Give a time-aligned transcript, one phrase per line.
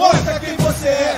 [0.00, 1.09] Mostra quem você é.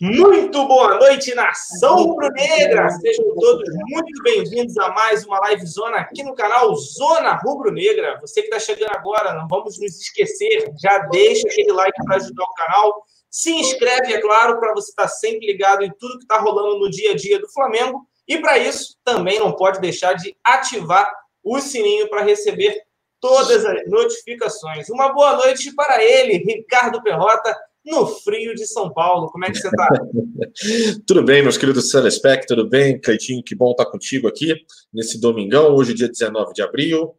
[0.00, 2.90] Muito boa noite, nação rubro-negra!
[2.90, 8.18] Sejam todos muito bem-vindos a mais uma live zona aqui no canal Zona Rubro-Negra.
[8.20, 12.44] Você que está chegando agora, não vamos nos esquecer, já deixa aquele like para ajudar
[12.44, 13.04] o canal.
[13.30, 16.90] Se inscreve, é claro, para você estar sempre ligado em tudo que está rolando no
[16.90, 18.06] dia a dia do Flamengo.
[18.28, 21.10] E para isso, também não pode deixar de ativar
[21.42, 22.82] o sininho para receber
[23.18, 24.90] todas as notificações.
[24.90, 29.30] Uma boa noite para ele, Ricardo Perrota, no frio de São Paulo.
[29.30, 29.88] Como é que você está?
[31.06, 33.00] Tudo bem, meus queridos telespect, tudo bem?
[33.00, 34.56] Cleitinho, que bom estar contigo aqui
[34.92, 37.14] nesse domingão, hoje, dia 19 de abril,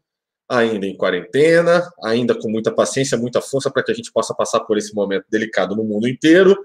[0.49, 4.59] ainda em quarentena, ainda com muita paciência, muita força para que a gente possa passar
[4.61, 6.57] por esse momento delicado no mundo inteiro.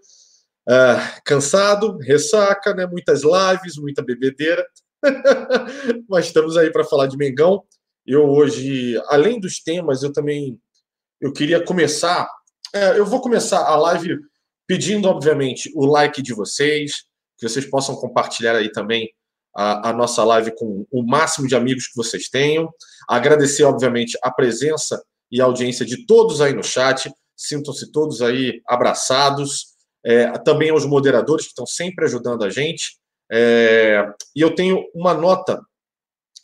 [0.69, 2.87] Ah, cansado, ressaca, né?
[2.87, 4.65] Muitas lives, muita bebedeira.
[6.09, 7.63] Mas estamos aí para falar de Mengão.
[8.07, 10.59] Eu hoje, além dos temas, eu também
[11.21, 12.29] eu queria começar.
[12.73, 14.19] É, eu vou começar a live
[14.67, 17.05] pedindo, obviamente, o like de vocês,
[17.39, 19.11] que vocês possam compartilhar aí também
[19.55, 22.69] a, a nossa live com o máximo de amigos que vocês tenham.
[23.09, 27.13] Agradecer, obviamente, a presença e a audiência de todos aí no chat.
[27.37, 29.73] Sintam-se todos aí abraçados.
[30.05, 32.97] É, também aos moderadores que estão sempre ajudando a gente.
[33.31, 35.61] É, e eu tenho uma nota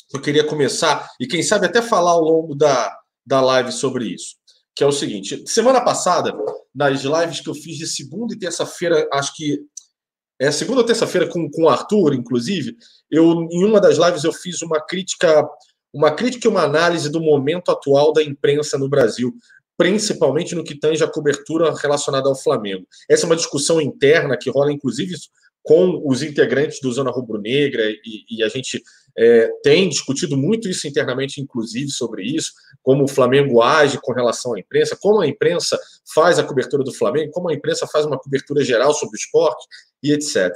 [0.09, 4.07] que eu queria começar, e quem sabe até falar ao longo da, da live sobre
[4.07, 4.37] isso,
[4.79, 6.33] que é o seguinte: semana passada,
[6.73, 9.59] nas lives que eu fiz de segunda e terça-feira, acho que
[10.41, 12.77] é segunda ou terça-feira com, com o Arthur, inclusive,
[13.11, 15.45] eu em uma das lives eu fiz uma crítica,
[15.93, 19.35] uma crítica e uma análise do momento atual da imprensa no Brasil,
[19.77, 22.87] principalmente no que tange a cobertura relacionada ao Flamengo.
[23.11, 25.17] Essa é uma discussão interna que rola, inclusive,
[25.61, 28.81] com os integrantes do Zona Rubro Negra, e, e a gente
[29.21, 32.53] é, tem discutido muito isso internamente, inclusive, sobre isso,
[32.83, 35.77] como o Flamengo age com relação à imprensa, como a imprensa
[36.15, 39.67] faz a cobertura do Flamengo, como a imprensa faz uma cobertura geral sobre o esporte
[40.03, 40.53] e etc.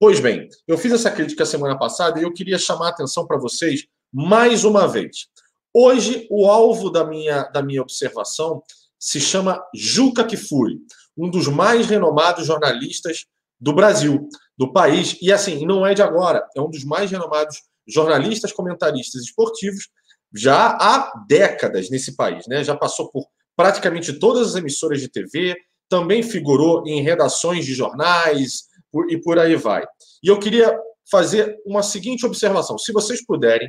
[0.00, 3.36] Pois bem, eu fiz essa crítica semana passada e eu queria chamar a atenção para
[3.36, 5.26] vocês mais uma vez.
[5.74, 8.62] Hoje, o alvo da minha, da minha observação
[8.98, 10.78] se chama Juca Kfouri,
[11.16, 13.26] um dos mais renomados jornalistas
[13.60, 15.18] do Brasil, do país.
[15.20, 19.88] E assim, não é de agora, é um dos mais renomados jornalistas, comentaristas esportivos
[20.34, 22.62] já há décadas nesse país, né?
[22.62, 23.26] Já passou por
[23.56, 25.56] praticamente todas as emissoras de TV,
[25.88, 28.64] também figurou em redações de jornais
[29.08, 29.84] e por aí vai.
[30.22, 30.78] E eu queria
[31.10, 33.68] fazer uma seguinte observação: se vocês puderem,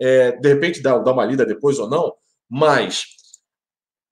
[0.00, 2.12] é, de repente dar, dar uma lida depois ou não,
[2.50, 3.04] mas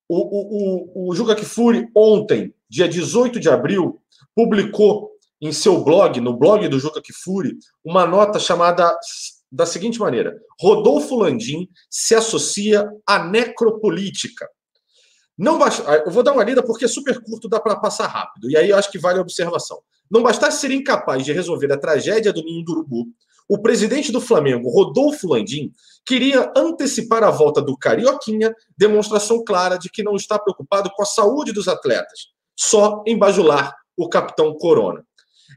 [0.09, 4.01] o, o, o, o Juca Kfouri, ontem, dia 18 de abril,
[4.35, 8.97] publicou em seu blog, no blog do Juca Kfouri, uma nota chamada
[9.51, 14.49] da seguinte maneira: Rodolfo Landim se associa à necropolítica.
[15.37, 18.51] Não basta, eu vou dar uma lida porque é super curto, dá para passar rápido.
[18.51, 19.79] E aí eu acho que vale a observação.
[20.11, 23.07] Não bastasse ser incapaz de resolver a tragédia do Ninho do Urubu,
[23.49, 25.73] o presidente do Flamengo, Rodolfo Landim,
[26.07, 31.07] queria antecipar a volta do Carioquinha, demonstração clara de que não está preocupado com a
[31.07, 35.05] saúde dos atletas, só em bajular o capitão Corona.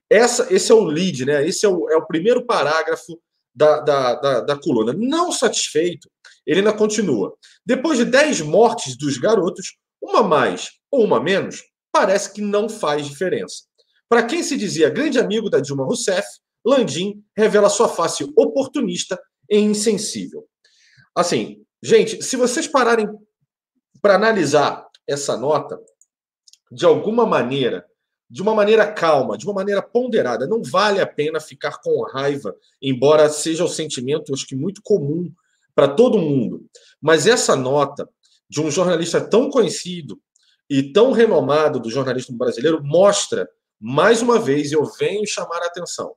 [0.09, 1.47] Essa, esse é o lead, né?
[1.47, 3.19] Esse é o, é o primeiro parágrafo
[3.53, 4.93] da, da, da, da coluna.
[4.93, 6.09] Não satisfeito,
[6.45, 7.35] ele ainda continua.
[7.65, 13.07] Depois de 10 mortes dos garotos, uma mais ou uma menos, parece que não faz
[13.07, 13.63] diferença.
[14.09, 16.27] Para quem se dizia grande amigo da Dilma Rousseff,
[16.65, 19.19] Landim revela sua face oportunista
[19.49, 20.47] e insensível.
[21.15, 23.07] Assim, gente, se vocês pararem
[24.01, 25.79] para analisar essa nota,
[26.71, 27.85] de alguma maneira,
[28.33, 30.47] de uma maneira calma, de uma maneira ponderada.
[30.47, 35.31] Não vale a pena ficar com raiva, embora seja o sentimento, acho que muito comum
[35.75, 36.65] para todo mundo.
[36.99, 38.09] Mas essa nota
[38.49, 40.19] de um jornalista tão conhecido
[40.67, 43.47] e tão renomado do jornalismo brasileiro mostra,
[43.79, 46.15] mais uma vez, eu venho chamar a atenção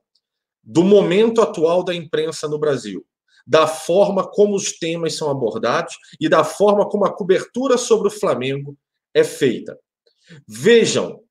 [0.63, 3.05] do momento atual da imprensa no Brasil,
[3.45, 8.11] da forma como os temas são abordados e da forma como a cobertura sobre o
[8.11, 8.75] Flamengo
[9.13, 9.77] é feita.
[10.47, 11.21] Vejam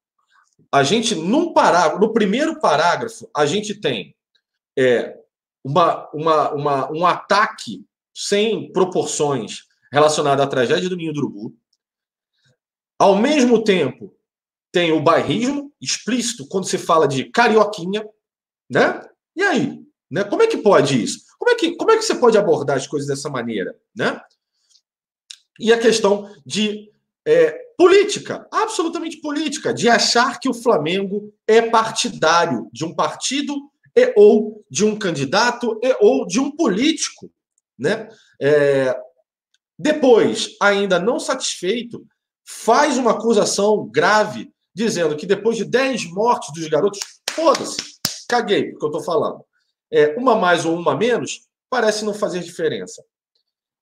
[0.76, 4.14] a gente, num parágrafo, no primeiro parágrafo, a gente tem
[4.78, 5.18] é,
[5.64, 11.56] uma, uma, uma, um ataque sem proporções relacionado à tragédia do Ninho do Urubu.
[12.98, 14.14] Ao mesmo tempo,
[14.70, 18.06] tem o bairrismo explícito quando se fala de carioquinha,
[18.68, 19.00] né?
[19.34, 19.82] E aí?
[20.10, 20.24] Né?
[20.24, 21.24] Como é que pode isso?
[21.38, 23.74] Como é que, como é que você pode abordar as coisas dessa maneira?
[23.96, 24.20] Né?
[25.58, 26.92] E a questão de
[27.26, 33.54] é, política, absolutamente política, de achar que o Flamengo é partidário de um partido
[33.94, 37.30] e ou de um candidato e ou de um político.
[37.78, 38.08] Né?
[38.40, 38.96] É,
[39.78, 42.06] depois, ainda não satisfeito,
[42.46, 47.00] faz uma acusação grave, dizendo que depois de 10 mortes dos garotos,
[47.30, 47.76] foda-se,
[48.28, 49.44] caguei porque eu estou falando.
[49.90, 53.02] É, uma mais ou uma menos parece não fazer diferença.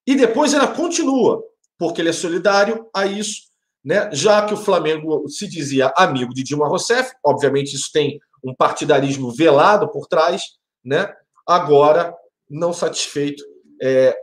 [0.07, 1.43] E depois ela continua,
[1.79, 3.43] porque ele é solidário a isso,
[3.85, 4.11] né?
[4.13, 9.33] já que o Flamengo se dizia amigo de Dilma Rousseff, obviamente isso tem um partidarismo
[9.33, 10.43] velado por trás,
[10.85, 11.13] né?
[11.47, 12.15] agora,
[12.49, 13.45] não satisfeito,
[13.83, 14.17] é,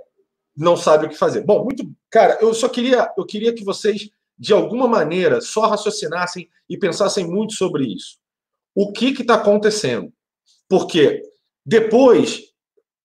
[0.55, 1.43] não sabe o que fazer.
[1.43, 1.89] Bom, muito.
[2.09, 7.27] Cara, eu só queria, eu queria que vocês, de alguma maneira, só raciocinassem e pensassem
[7.27, 8.17] muito sobre isso.
[8.75, 10.11] O que está acontecendo?
[10.69, 11.21] Porque
[11.65, 12.50] depois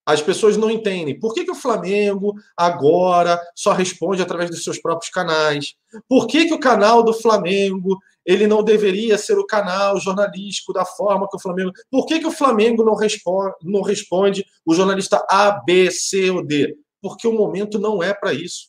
[0.07, 1.19] as pessoas não entendem.
[1.19, 5.75] Por que, que o Flamengo agora só responde através dos seus próprios canais?
[6.09, 10.85] Por que, que o canal do Flamengo ele não deveria ser o canal jornalístico da
[10.85, 11.71] forma que o Flamengo.
[11.89, 16.45] Por que, que o Flamengo não responde, não responde o jornalista A, B, C ou
[16.45, 16.77] D?
[17.01, 18.69] Porque o momento não é para isso.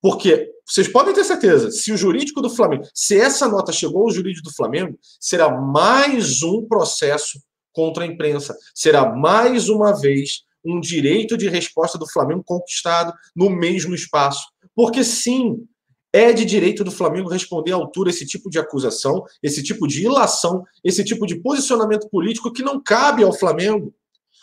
[0.00, 4.10] Porque vocês podem ter certeza, se o jurídico do Flamengo, se essa nota chegou ao
[4.10, 7.40] jurídico do Flamengo, será mais um processo
[7.72, 8.56] contra a imprensa.
[8.72, 14.46] Será mais uma vez um direito de resposta do Flamengo conquistado no mesmo espaço.
[14.74, 15.66] Porque sim,
[16.12, 20.04] é de direito do Flamengo responder à altura esse tipo de acusação, esse tipo de
[20.04, 23.94] ilação, esse tipo de posicionamento político que não cabe ao Flamengo.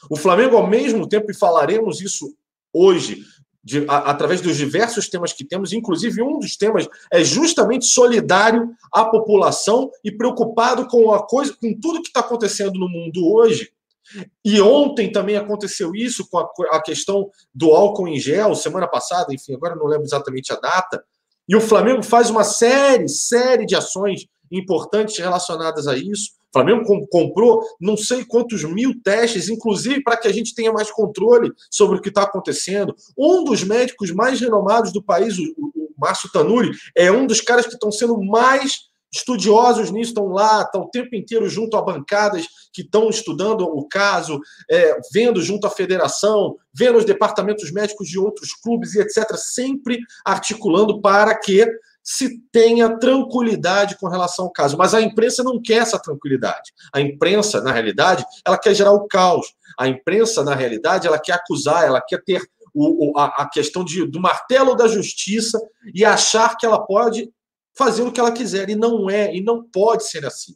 [0.09, 2.33] O Flamengo, ao mesmo tempo, e falaremos isso
[2.73, 3.23] hoje,
[3.63, 8.73] de, a, através dos diversos temas que temos, inclusive um dos temas é justamente solidário
[8.91, 13.71] à população e preocupado com a coisa, com tudo que está acontecendo no mundo hoje.
[14.43, 19.33] E ontem também aconteceu isso com a, a, questão do álcool em gel, semana passada,
[19.33, 21.03] enfim, agora não lembro exatamente a data.
[21.47, 26.31] E o Flamengo faz uma série, série de ações importantes relacionadas a isso.
[26.49, 30.89] O Flamengo comprou não sei quantos mil testes, inclusive para que a gente tenha mais
[30.89, 32.95] controle sobre o que está acontecendo.
[33.17, 37.67] Um dos médicos mais renomados do país, o, o Márcio Tanuri, é um dos caras
[37.67, 42.45] que estão sendo mais estudiosos nisso, estão lá, estão o tempo inteiro junto a bancadas
[42.71, 44.39] que estão estudando o caso,
[44.69, 49.99] é, vendo junto à federação, vendo os departamentos médicos de outros clubes e etc., sempre
[50.25, 51.65] articulando para que
[52.03, 54.77] se tenha tranquilidade com relação ao caso.
[54.77, 56.73] Mas a imprensa não quer essa tranquilidade.
[56.93, 59.47] A imprensa, na realidade, ela quer gerar o caos.
[59.77, 62.41] A imprensa, na realidade, ela quer acusar, ela quer ter
[62.73, 65.59] o, a, a, questão de, do martelo da justiça
[65.93, 67.29] e achar que ela pode
[67.79, 68.69] fazer o que ela quiser.
[68.69, 70.53] E não é, e não pode ser assim.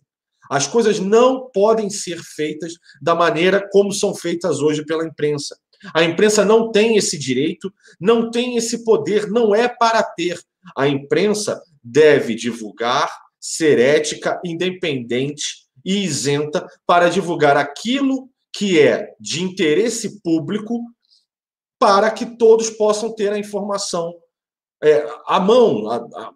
[0.51, 5.57] As coisas não podem ser feitas da maneira como são feitas hoje pela imprensa.
[5.95, 10.37] A imprensa não tem esse direito, não tem esse poder, não é para ter.
[10.77, 13.09] A imprensa deve divulgar,
[13.39, 20.79] ser ética, independente e isenta para divulgar aquilo que é de interesse público
[21.79, 24.13] para que todos possam ter a informação
[24.81, 26.33] é, à mão, a, a,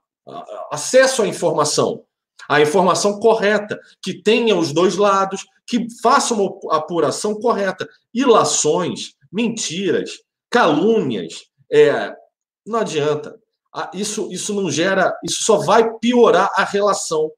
[0.72, 2.04] acesso à informação,
[2.50, 7.88] a informação correta, que tenha os dois lados, que faça uma apuração correta.
[8.14, 10.12] Ilações, mentiras,
[10.50, 12.16] calúnias, é,
[12.66, 13.38] não adianta.
[13.94, 17.32] Isso, isso não gera, isso só vai piorar a relação.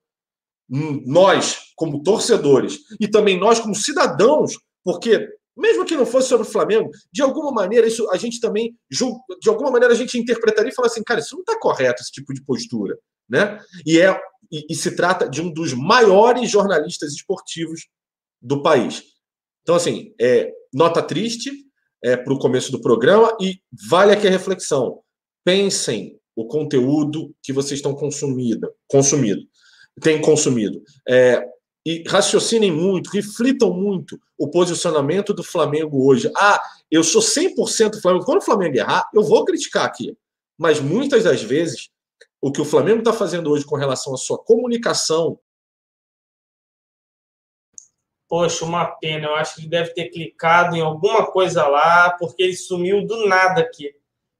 [0.69, 5.27] Nós, como torcedores, e também nós, como cidadãos, porque
[5.59, 9.49] mesmo que não fosse sobre o Flamengo, de alguma maneira, isso a gente também, de
[9.49, 12.33] alguma maneira, a gente interpretaria e fala assim, cara, isso não está correto, esse tipo
[12.33, 12.97] de postura.
[13.29, 13.59] Né?
[13.85, 14.19] E, é,
[14.51, 17.87] e, e se trata de um dos maiores jornalistas esportivos
[18.41, 19.03] do país.
[19.61, 21.51] Então, assim, é, nota triste
[22.03, 25.01] é, para o começo do programa e vale aqui a reflexão.
[25.43, 29.41] Pensem o conteúdo que vocês estão consumindo, consumido,
[30.01, 30.81] têm consumido.
[31.07, 31.45] É,
[31.89, 36.31] e raciocinem muito, reflitam muito o posicionamento do Flamengo hoje.
[36.37, 38.25] Ah, eu sou 100% Flamengo.
[38.25, 40.15] Quando o Flamengo errar, eu vou criticar aqui.
[40.55, 41.89] Mas muitas das vezes,
[42.39, 45.39] o que o Flamengo está fazendo hoje com relação à sua comunicação.
[48.27, 49.25] Poxa, uma pena.
[49.25, 53.27] Eu acho que ele deve ter clicado em alguma coisa lá, porque ele sumiu do
[53.27, 53.95] nada aqui.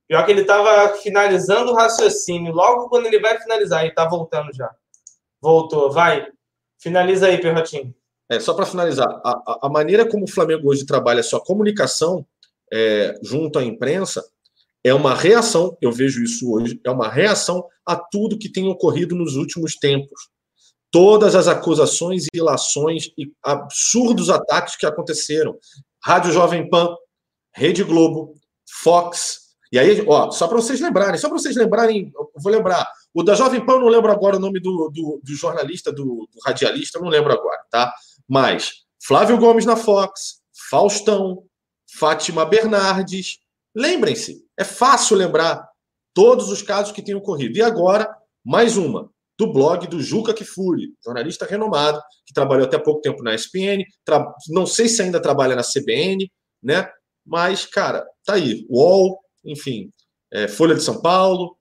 [0.07, 2.53] Pior que ele estava finalizando o raciocínio.
[2.53, 4.71] Logo quando ele vai finalizar, ele está voltando já.
[5.41, 6.31] Voltou, vai.
[6.79, 7.93] Finaliza aí, Perrotinho.
[8.29, 12.25] É, só para finalizar, a, a, maneira como o Flamengo hoje trabalha sua comunicação
[12.71, 14.23] é, junto à imprensa
[14.83, 19.15] é uma reação, eu vejo isso hoje, é uma reação a tudo que tem ocorrido
[19.15, 20.29] nos últimos tempos.
[20.91, 25.57] Todas as acusações e ilações e absurdos ataques que aconteceram.
[26.03, 26.95] Rádio Jovem Pan,
[27.53, 28.35] Rede Globo,
[28.81, 29.49] Fox.
[29.71, 32.89] E aí, ó, só para vocês lembrarem, só para vocês lembrarem, vou lembrar.
[33.13, 36.27] O da Jovem Pan, eu não lembro agora o nome do, do, do jornalista, do,
[36.31, 37.93] do radialista, não lembro agora, tá?
[38.27, 41.43] Mas Flávio Gomes na Fox, Faustão,
[41.97, 43.39] Fátima Bernardes.
[43.75, 45.67] Lembrem-se, é fácil lembrar
[46.13, 47.57] todos os casos que têm ocorrido.
[47.57, 48.13] E agora,
[48.45, 53.33] mais uma, do blog do Juca Kifuri, jornalista renomado, que trabalhou até pouco tempo na
[53.33, 53.83] ESPN,
[54.49, 56.29] não sei se ainda trabalha na CBN,
[56.61, 56.89] né?
[57.25, 58.65] Mas, cara, tá aí.
[58.69, 59.91] UOL, enfim,
[60.31, 61.55] é, Folha de São Paulo,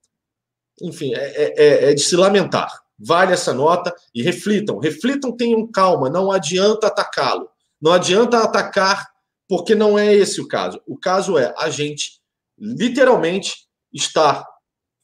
[0.83, 2.83] enfim, é, é, é, é de se lamentar.
[2.99, 7.49] Vale essa nota e reflitam, reflitam, tenham calma, não adianta atacá-lo.
[7.81, 9.09] Não adianta atacar,
[9.49, 10.81] porque não é esse o caso.
[10.87, 12.21] O caso é a gente,
[12.59, 14.45] literalmente, estar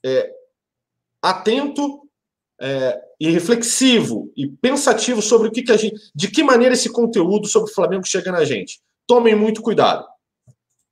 [0.04, 0.30] é,
[1.22, 2.02] atento
[2.60, 5.96] é, e reflexivo e pensativo sobre o que, que a gente.
[6.14, 8.80] de que maneira esse conteúdo sobre o Flamengo chega na gente.
[9.06, 10.04] Tomem muito cuidado.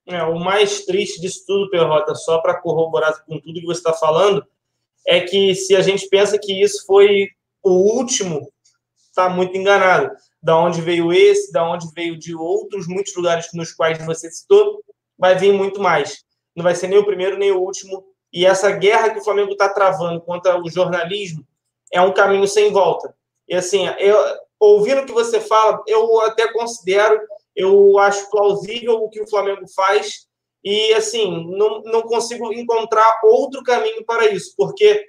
[0.06, 3.92] É, o mais triste disso tudo, Perrota, só para corroborar com tudo que você está
[3.92, 4.44] falando,
[5.06, 7.28] é que se a gente pensa que isso foi
[7.62, 8.50] o último,
[9.08, 10.10] está muito enganado.
[10.42, 14.82] Da onde veio esse, da onde veio de outros muitos lugares nos quais você citou,
[15.16, 16.24] vai vir muito mais.
[16.54, 18.04] Não vai ser nem o primeiro nem o último.
[18.32, 21.46] E essa guerra que o Flamengo está travando contra o jornalismo
[21.92, 23.14] é um caminho sem volta.
[23.48, 24.18] E assim, eu,
[24.58, 27.20] ouvindo o que você fala, eu até considero
[27.54, 30.26] eu acho plausível o que o Flamengo faz
[30.64, 35.06] e, assim, não, não consigo encontrar outro caminho para isso, porque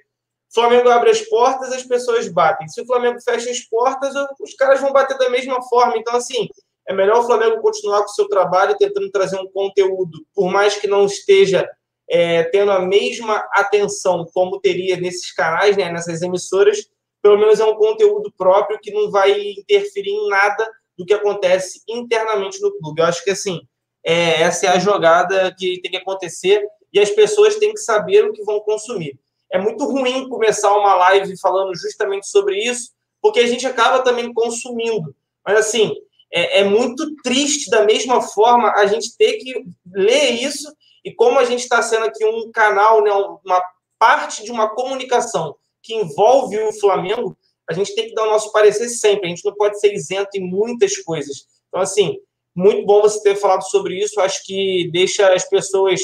[0.54, 2.68] Flamengo abre as portas, as pessoas batem.
[2.68, 5.96] Se o Flamengo fecha as portas, os caras vão bater da mesma forma.
[5.96, 6.48] Então, assim,
[6.86, 10.76] é melhor o Flamengo continuar com o seu trabalho, tentando trazer um conteúdo, por mais
[10.76, 11.68] que não esteja
[12.08, 16.88] é, tendo a mesma atenção como teria nesses canais, né, nessas emissoras,
[17.22, 21.80] pelo menos é um conteúdo próprio que não vai interferir em nada do que acontece
[21.88, 23.00] internamente no clube.
[23.00, 23.60] Eu acho que assim,
[24.04, 28.24] é, essa é a jogada que tem que acontecer e as pessoas têm que saber
[28.24, 29.18] o que vão consumir.
[29.50, 32.90] É muito ruim começar uma live falando justamente sobre isso,
[33.22, 35.14] porque a gente acaba também consumindo.
[35.44, 35.94] Mas assim,
[36.32, 40.72] é, é muito triste da mesma forma a gente ter que ler isso
[41.04, 43.62] e como a gente está sendo aqui um canal, né, uma
[43.98, 47.36] parte de uma comunicação que envolve o Flamengo,
[47.68, 49.26] a gente tem que dar o nosso parecer sempre.
[49.26, 51.46] A gente não pode ser isento em muitas coisas.
[51.68, 52.18] Então, assim,
[52.54, 54.20] muito bom você ter falado sobre isso.
[54.20, 56.00] Acho que deixa as pessoas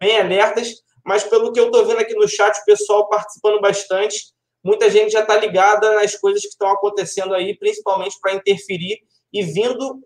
[0.00, 0.82] bem alertas.
[1.04, 4.32] Mas pelo que eu estou vendo aqui no chat, o pessoal participando bastante,
[4.62, 9.00] muita gente já está ligada nas coisas que estão acontecendo aí, principalmente para interferir
[9.32, 10.00] e vindo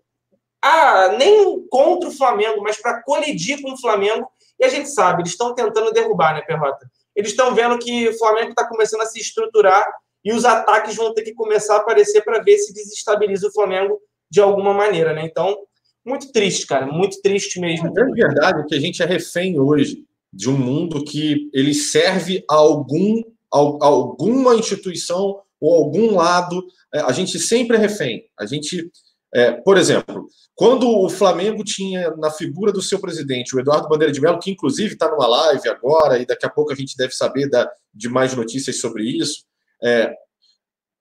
[0.61, 4.29] ah, nem contra o Flamengo, mas para colidir com o Flamengo.
[4.59, 6.89] E a gente sabe, eles estão tentando derrubar, né, Perrota?
[7.15, 9.85] Eles estão vendo que o Flamengo está começando a se estruturar
[10.23, 13.99] e os ataques vão ter que começar a aparecer para ver se desestabiliza o Flamengo
[14.29, 15.23] de alguma maneira, né?
[15.23, 15.57] Então,
[16.05, 17.87] muito triste, cara, muito triste mesmo.
[17.87, 21.73] A grande verdade é que a gente é refém hoje de um mundo que ele
[21.73, 23.21] serve a algum
[23.53, 26.63] a, alguma instituição ou algum lado.
[26.93, 28.23] É, a gente sempre é refém.
[28.39, 28.91] A gente,
[29.33, 34.13] é, por exemplo, quando o Flamengo tinha na figura do seu presidente o Eduardo Bandeira
[34.13, 37.13] de Mello, que inclusive está numa live agora e daqui a pouco a gente deve
[37.13, 39.43] saber da, de mais notícias sobre isso.
[39.83, 40.13] É,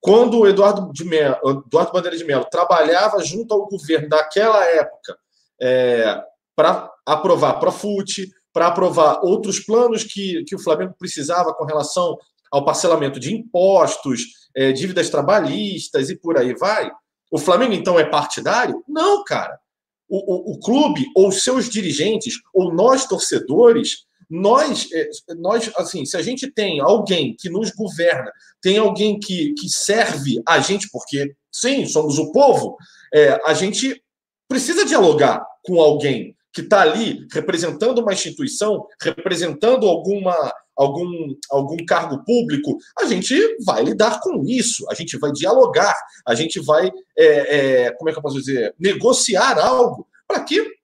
[0.01, 1.37] quando o Eduardo, de Mello,
[1.67, 5.19] Eduardo Bandeira de Mello trabalhava junto ao governo daquela época
[5.61, 6.23] é,
[6.55, 12.17] para aprovar Profute, para aprovar outros planos que, que o Flamengo precisava com relação
[12.51, 14.23] ao parcelamento de impostos,
[14.57, 16.91] é, dívidas trabalhistas e por aí vai.
[17.31, 18.83] O Flamengo, então, é partidário?
[18.89, 19.59] Não, cara.
[20.09, 26.17] O, o, o clube, ou seus dirigentes, ou nós, torcedores, nós, é, nós, assim, se
[26.17, 28.31] a gente tem alguém que nos governa,
[28.61, 32.77] tem alguém que, que serve a gente, porque sim, somos o povo,
[33.15, 34.03] é, a gente
[34.49, 42.25] precisa dialogar com alguém que está ali representando uma instituição, representando alguma, algum, algum cargo
[42.25, 47.27] público, a gente vai lidar com isso, a gente vai dialogar, a gente vai, é,
[47.87, 50.78] é, como é que eu posso dizer, negociar algo para que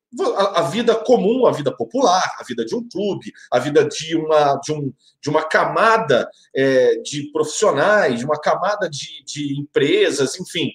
[0.55, 4.57] a, vida comum, a vida popular, a vida de um clube, a vida de uma,
[4.57, 10.71] de um, de uma camada é, de profissionais, de uma camada de, de empresas, enfim,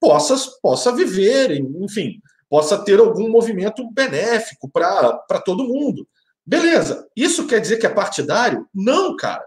[0.00, 6.06] possa, possa viver, enfim, possa ter algum movimento benéfico para todo mundo.
[6.44, 7.08] Beleza.
[7.16, 8.66] Isso quer dizer que é partidário?
[8.74, 9.44] Não, cara.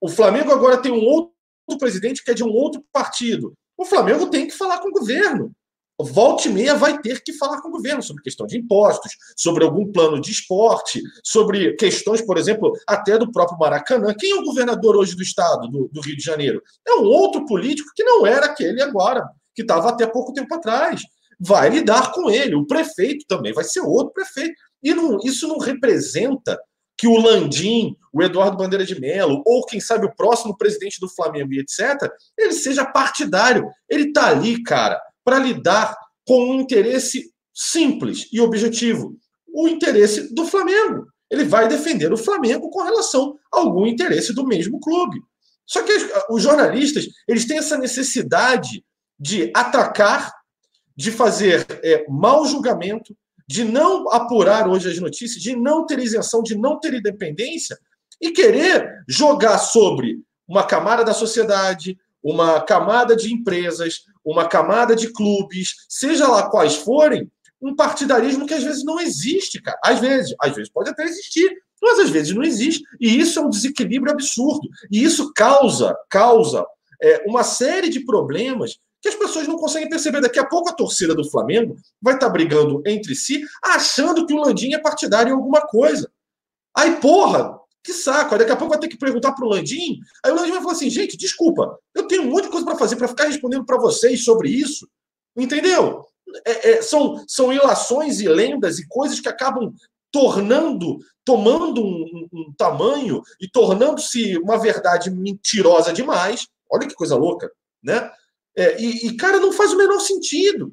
[0.00, 1.32] O Flamengo agora tem um outro
[1.78, 3.54] presidente que é de um outro partido.
[3.76, 5.54] O Flamengo tem que falar com o governo
[6.02, 9.64] volta e meia vai ter que falar com o governo sobre questão de impostos, sobre
[9.64, 14.14] algum plano de esporte, sobre questões, por exemplo, até do próprio Maracanã.
[14.18, 16.62] Quem é o governador hoje do estado, do, do Rio de Janeiro?
[16.86, 21.02] É um outro político que não era aquele agora, que estava até pouco tempo atrás.
[21.38, 22.54] vai lidar com ele.
[22.54, 24.54] O prefeito também vai ser outro prefeito.
[24.82, 26.58] E não, isso não representa
[26.96, 31.08] que o Landim, o Eduardo Bandeira de Mello, ou quem sabe o próximo presidente do
[31.08, 33.68] Flamengo e etc., ele seja partidário.
[33.88, 39.16] Ele está ali, cara, para lidar com um interesse simples e objetivo:
[39.48, 41.06] o interesse do Flamengo.
[41.30, 45.20] Ele vai defender o Flamengo com relação a algum interesse do mesmo clube.
[45.66, 45.92] Só que
[46.28, 48.84] os jornalistas eles têm essa necessidade
[49.18, 50.32] de atacar,
[50.94, 53.16] de fazer é, mau julgamento,
[53.48, 57.76] de não apurar hoje as notícias, de não ter isenção, de não ter independência
[58.20, 65.12] e querer jogar sobre uma camada da sociedade, uma camada de empresas, uma camada de
[65.12, 69.78] clubes, seja lá quais forem, um partidarismo que às vezes não existe, cara.
[69.84, 72.82] Às vezes, às vezes pode até existir, mas às vezes não existe.
[72.98, 74.68] E isso é um desequilíbrio absurdo.
[74.90, 76.64] E isso causa, causa
[77.02, 80.22] é, uma série de problemas que as pessoas não conseguem perceber.
[80.22, 84.40] Daqui a pouco a torcida do Flamengo vai estar brigando entre si, achando que o
[84.40, 86.10] Landim é partidário em alguma coisa.
[86.74, 88.38] Aí, porra, que saco.
[88.38, 90.00] Daqui a pouco vai ter que perguntar para o Landim.
[90.24, 92.78] Aí o Landim vai falar assim: gente, desculpa, eu tenho um monte de coisa para
[92.78, 94.88] fazer para ficar respondendo para vocês sobre isso.
[95.36, 96.06] Entendeu?
[96.46, 99.74] É, é, são, são ilações e lendas e coisas que acabam
[100.10, 106.48] tornando, tomando um, um, um tamanho e tornando-se uma verdade mentirosa demais.
[106.70, 107.50] Olha que coisa louca,
[107.82, 108.10] né?
[108.56, 110.72] É, e, e, cara, não faz o menor sentido.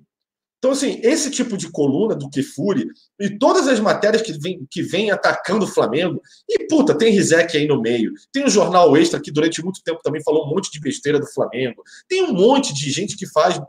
[0.61, 2.85] Então, assim, esse tipo de coluna do Kifuri
[3.19, 7.57] e todas as matérias que vêm que vem atacando o Flamengo, e puta, tem Rizek
[7.57, 10.71] aí no meio, tem o Jornal Extra que durante muito tempo também falou um monte
[10.71, 13.59] de besteira do Flamengo, tem um monte de gente que faz.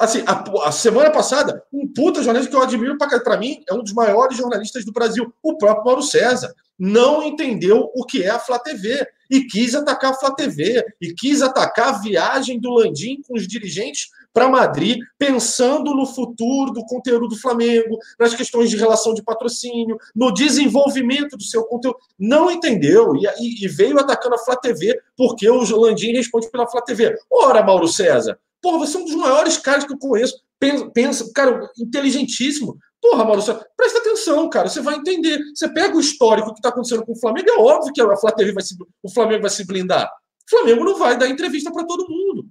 [0.00, 3.82] Assim, a, a semana passada, um puta jornalista que eu admiro para mim, é um
[3.82, 8.38] dos maiores jornalistas do Brasil, o próprio Mauro César, não entendeu o que é a
[8.38, 13.20] Flá TV e quis atacar a Flá TV e quis atacar a viagem do Landim
[13.28, 18.76] com os dirigentes para Madrid, pensando no futuro do conteúdo do Flamengo, nas questões de
[18.76, 21.98] relação de patrocínio, no desenvolvimento do seu conteúdo.
[22.18, 26.80] Não entendeu e, e, veio atacando a Flá TV porque o Landim responde pela Flá
[26.80, 27.14] TV.
[27.30, 30.34] Ora, Mauro César, porra, você é um dos maiores caras que eu conheço.
[30.58, 32.76] Pensa, pensa cara, inteligentíssimo.
[33.00, 33.42] Porra, Mauro,
[33.76, 34.68] presta atenção, cara.
[34.68, 35.40] Você vai entender.
[35.54, 38.30] Você pega o histórico que está acontecendo com o Flamengo, é óbvio que a Flá
[38.30, 40.06] TV vai se, o Flamengo vai se blindar.
[40.46, 42.46] O Flamengo não vai dar entrevista para todo mundo.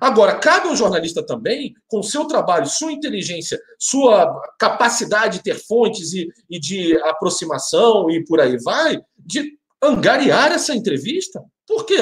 [0.00, 6.12] Agora, cabe ao jornalista também, com seu trabalho, sua inteligência, sua capacidade de ter fontes
[6.12, 11.42] e, e de aproximação e por aí vai, de angariar essa entrevista.
[11.66, 11.98] Por quê?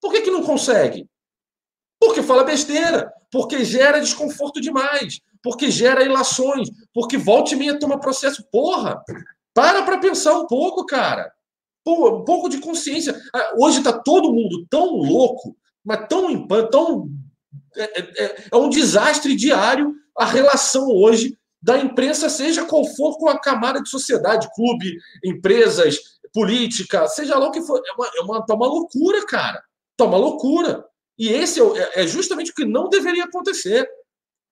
[0.00, 1.06] Por que, que não consegue?
[2.00, 8.00] Porque fala besteira, porque gera desconforto demais, porque gera ilações, porque volta e meia toma
[8.00, 8.42] processo.
[8.50, 9.02] Porra,
[9.54, 11.30] para para pensar um pouco, cara.
[11.84, 13.14] Pô, um pouco de consciência.
[13.34, 17.08] Ah, hoje está todo mundo tão louco, mas tão, tão
[17.76, 23.18] é, é, é, é um desastre diário a relação hoje da imprensa, seja qual for,
[23.18, 25.98] com a camada de sociedade, clube, empresas,
[26.32, 27.80] política, seja lá o que for.
[27.86, 29.62] É uma, é uma, tá uma loucura, cara.
[29.96, 30.84] Tá uma loucura.
[31.20, 33.86] E esse é, é justamente o que não deveria acontecer.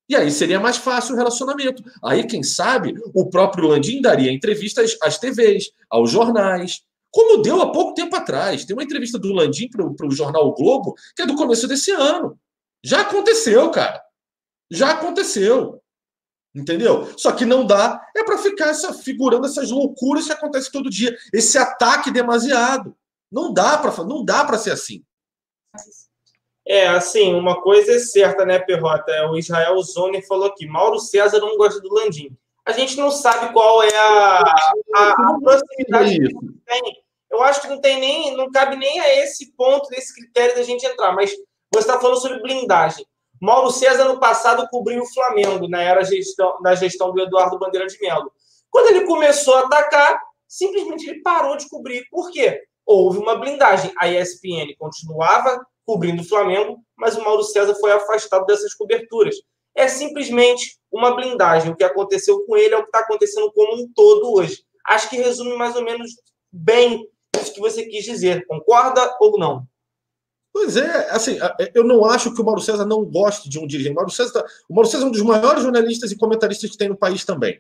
[0.07, 1.83] E aí seria mais fácil o relacionamento.
[2.05, 7.73] Aí, quem sabe, o próprio Landim daria entrevistas às TVs, aos jornais, como deu há
[7.73, 8.67] pouco tempo atrás.
[8.67, 11.91] Tem uma entrevista do Landim para o jornal o Globo, que é do começo desse
[11.91, 12.39] ano.
[12.85, 14.03] Já aconteceu, cara.
[14.71, 15.83] Já aconteceu.
[16.55, 17.11] Entendeu?
[17.17, 21.17] Só que não dá é para ficar essa, figurando essas loucuras que acontecem todo dia,
[21.33, 22.95] esse ataque demasiado.
[23.33, 25.03] Não dá para não dá para ser assim.
[26.69, 29.11] É, assim, uma coisa é certa, né, Perrota?
[29.11, 32.37] É, o Israel Zoner falou aqui: Mauro César não gosta do Landim.
[32.67, 34.43] A gente não sabe qual é a,
[34.95, 36.35] a, a proximidade que
[36.67, 37.03] tem.
[37.31, 40.63] Eu acho que não tem nem, não cabe nem a esse ponto, desse critério da
[40.63, 41.13] gente entrar.
[41.13, 41.31] Mas
[41.73, 43.07] você está falando sobre blindagem.
[43.41, 47.87] Mauro César, no passado, cobriu o Flamengo, na era gestão, na gestão do Eduardo Bandeira
[47.87, 48.31] de Mello.
[48.71, 52.07] Quando ele começou a atacar, simplesmente ele parou de cobrir.
[52.11, 52.63] Por quê?
[52.85, 53.91] Houve uma blindagem.
[53.99, 59.35] A ESPN continuava cobrindo o Flamengo, mas o Mauro César foi afastado dessas coberturas.
[59.75, 61.73] É simplesmente uma blindagem.
[61.73, 64.63] O que aconteceu com ele é o que está acontecendo como um todo hoje.
[64.87, 66.11] Acho que resume mais ou menos
[66.53, 67.09] bem
[67.41, 68.45] isso que você quis dizer.
[68.47, 69.67] Concorda ou não?
[70.53, 71.39] Pois é, assim,
[71.75, 73.93] eu não acho que o Mauro César não goste de um dirigente.
[73.93, 76.77] O Mauro César, tá, o Mauro César é um dos maiores jornalistas e comentaristas que
[76.77, 77.59] tem no país também.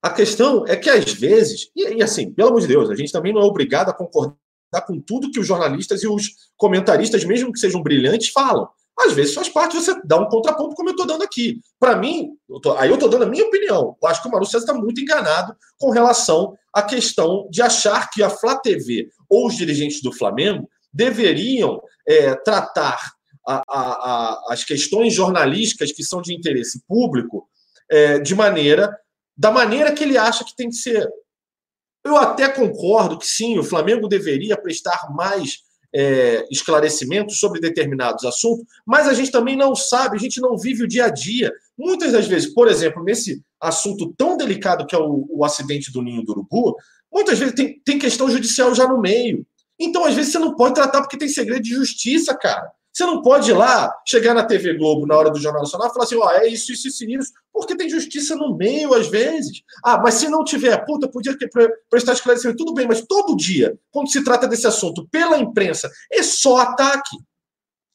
[0.00, 3.12] A questão é que, às vezes, e, e assim, pelo amor de Deus, a gente
[3.12, 4.34] também não é obrigado a concordar
[4.86, 8.68] com tudo que os jornalistas e os comentaristas, mesmo que sejam brilhantes, falam.
[8.98, 11.60] Às vezes faz parte você dar um contraponto, como eu estou dando aqui.
[11.78, 13.96] Para mim, eu tô, aí eu estou dando a minha opinião.
[14.02, 18.10] Eu acho que o Mauro César está muito enganado com relação à questão de achar
[18.10, 22.98] que a Flá TV ou os dirigentes do Flamengo deveriam é, tratar
[23.46, 27.48] a, a, a, as questões jornalísticas que são de interesse público
[27.88, 28.92] é, de maneira,
[29.36, 31.08] da maneira que ele acha que tem que ser.
[32.08, 35.58] Eu até concordo que sim, o Flamengo deveria prestar mais
[35.94, 40.84] é, esclarecimentos sobre determinados assuntos, mas a gente também não sabe, a gente não vive
[40.84, 41.52] o dia a dia.
[41.76, 46.00] Muitas das vezes, por exemplo, nesse assunto tão delicado que é o, o acidente do
[46.00, 46.76] ninho do urubu,
[47.12, 49.46] muitas vezes tem, tem questão judicial já no meio.
[49.78, 52.70] Então, às vezes, você não pode tratar porque tem segredo de justiça, cara.
[52.98, 55.92] Você não pode ir lá, chegar na TV Globo na hora do Jornal Nacional e
[55.92, 59.06] falar assim: ó, oh, é isso, isso, isso, isso, porque tem justiça no meio, às
[59.06, 59.62] vezes.
[59.84, 61.32] Ah, mas se não tiver, puta, podia
[61.88, 62.58] prestar esclarecimento.
[62.58, 67.16] Tudo bem, mas todo dia, quando se trata desse assunto pela imprensa, é só ataque.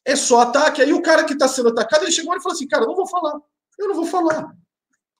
[0.06, 0.80] É só ataque.
[0.80, 3.06] Aí o cara que está sendo atacado, ele chegou e falou assim: cara, não vou
[3.06, 3.38] falar.
[3.78, 4.54] Eu não vou falar.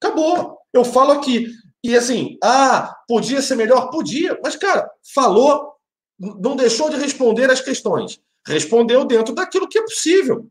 [0.02, 0.60] Acabou.
[0.72, 1.52] Eu falo aqui.
[1.84, 3.90] E assim, ah, podia ser melhor?
[3.90, 4.40] Podia.
[4.42, 5.74] Mas, cara, falou,
[6.18, 8.18] não deixou de responder as questões.
[8.46, 10.48] Respondeu dentro daquilo que é possível.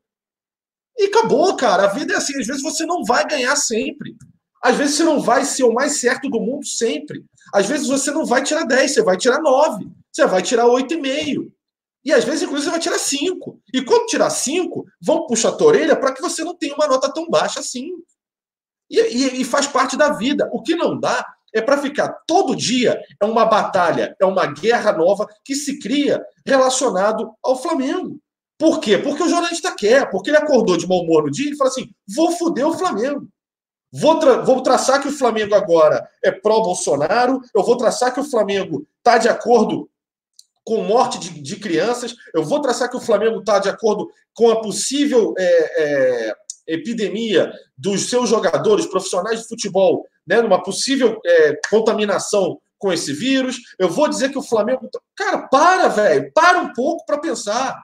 [0.97, 1.85] E acabou, cara.
[1.85, 2.39] A vida é assim.
[2.39, 4.15] Às vezes você não vai ganhar sempre.
[4.63, 7.23] Às vezes você não vai ser o mais certo do mundo sempre.
[7.53, 9.87] Às vezes você não vai tirar 10, você vai tirar 9.
[10.11, 11.51] Você vai tirar 8,5.
[12.05, 13.61] E às vezes, inclusive, você vai tirar 5.
[13.73, 16.87] E quando tirar 5, vão puxar a tua orelha para que você não tenha uma
[16.87, 17.91] nota tão baixa assim.
[18.89, 20.49] E, e, e faz parte da vida.
[20.51, 24.91] O que não dá é para ficar todo dia, é uma batalha, é uma guerra
[24.91, 28.19] nova que se cria relacionado ao Flamengo.
[28.57, 28.97] Por quê?
[28.97, 31.89] Porque o jornalista quer, porque ele acordou de mau humor no dia e fala assim:
[32.15, 33.27] vou foder o Flamengo.
[33.91, 38.23] Vou, tra vou traçar que o Flamengo agora é pró-Bolsonaro, eu vou traçar que o
[38.23, 39.87] Flamengo está de acordo
[40.65, 44.49] com morte de, de, crianças, eu vou traçar que o Flamengo está de acordo com
[44.49, 46.35] a possível é, é,
[46.67, 53.57] epidemia dos seus jogadores profissionais de futebol, né, numa possível é, contaminação com esse vírus.
[53.79, 54.89] Eu vou dizer que o Flamengo.
[54.89, 56.31] Tá, cara, para, velho.
[56.33, 57.81] Para um pouco para pensar.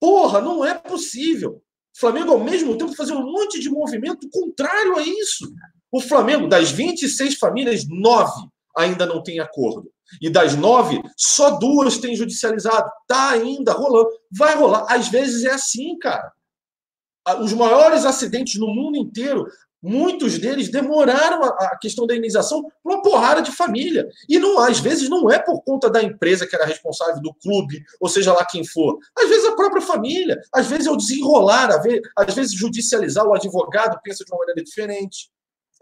[0.00, 1.62] Porra, não é possível.
[1.94, 5.52] O Flamengo, ao mesmo tempo, fazer um monte de movimento contrário a isso.
[5.90, 9.92] O Flamengo, das 26 famílias, nove ainda não tem acordo.
[10.20, 12.90] E das nove, só duas têm judicializado.
[13.06, 14.08] Tá ainda rolando.
[14.30, 14.86] Vai rolar.
[14.88, 16.32] Às vezes é assim, cara
[17.40, 19.46] os maiores acidentes no mundo inteiro,
[19.82, 24.08] muitos deles demoraram a, questão da indenização por uma porrada de família.
[24.28, 27.82] E não, às vezes não é por conta da empresa que era responsável, do clube,
[28.00, 28.98] ou seja lá quem for.
[29.18, 31.70] Às vezes a própria família, às vezes é o desenrolar,
[32.16, 35.30] às vezes judicializar, o advogado pensa de uma maneira diferente.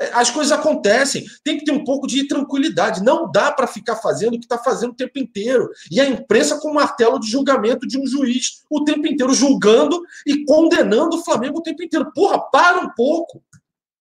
[0.01, 3.05] É, as coisas acontecem, tem que ter um pouco de tranquilidade.
[3.05, 5.69] Não dá para ficar fazendo o que está fazendo o tempo inteiro.
[5.91, 10.01] E a imprensa com o martelo de julgamento de um juiz o tempo inteiro, julgando
[10.27, 12.11] e condenando o Flamengo o tempo inteiro.
[12.15, 13.43] Porra, para um pouco.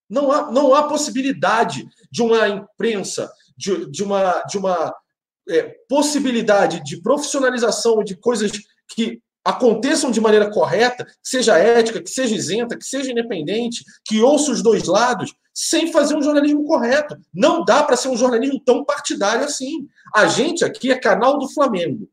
[0.10, 4.94] Não há, não há possibilidade de uma imprensa, de, de uma, de uma
[5.50, 8.52] é, possibilidade de profissionalização de coisas
[8.88, 14.52] que aconteçam de maneira correta, seja ética, que seja isenta, que seja independente, que ouça
[14.52, 17.18] os dois lados, sem fazer um jornalismo correto.
[17.34, 19.88] Não dá para ser um jornalismo tão partidário assim.
[20.16, 22.10] A gente aqui é canal do Flamengo.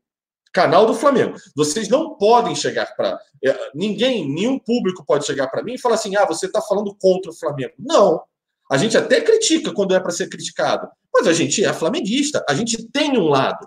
[0.53, 1.37] Canal do Flamengo.
[1.55, 3.19] Vocês não podem chegar para.
[3.43, 6.95] É, ninguém, nenhum público pode chegar para mim e falar assim: ah, você está falando
[6.99, 7.73] contra o Flamengo.
[7.79, 8.21] Não.
[8.69, 12.53] A gente até critica quando é para ser criticado, mas a gente é flamenguista, a
[12.53, 13.65] gente tem um lado.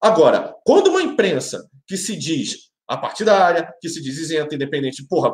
[0.00, 5.32] Agora, quando uma imprensa que se diz a partidária, que se diz isenta, independente, porra,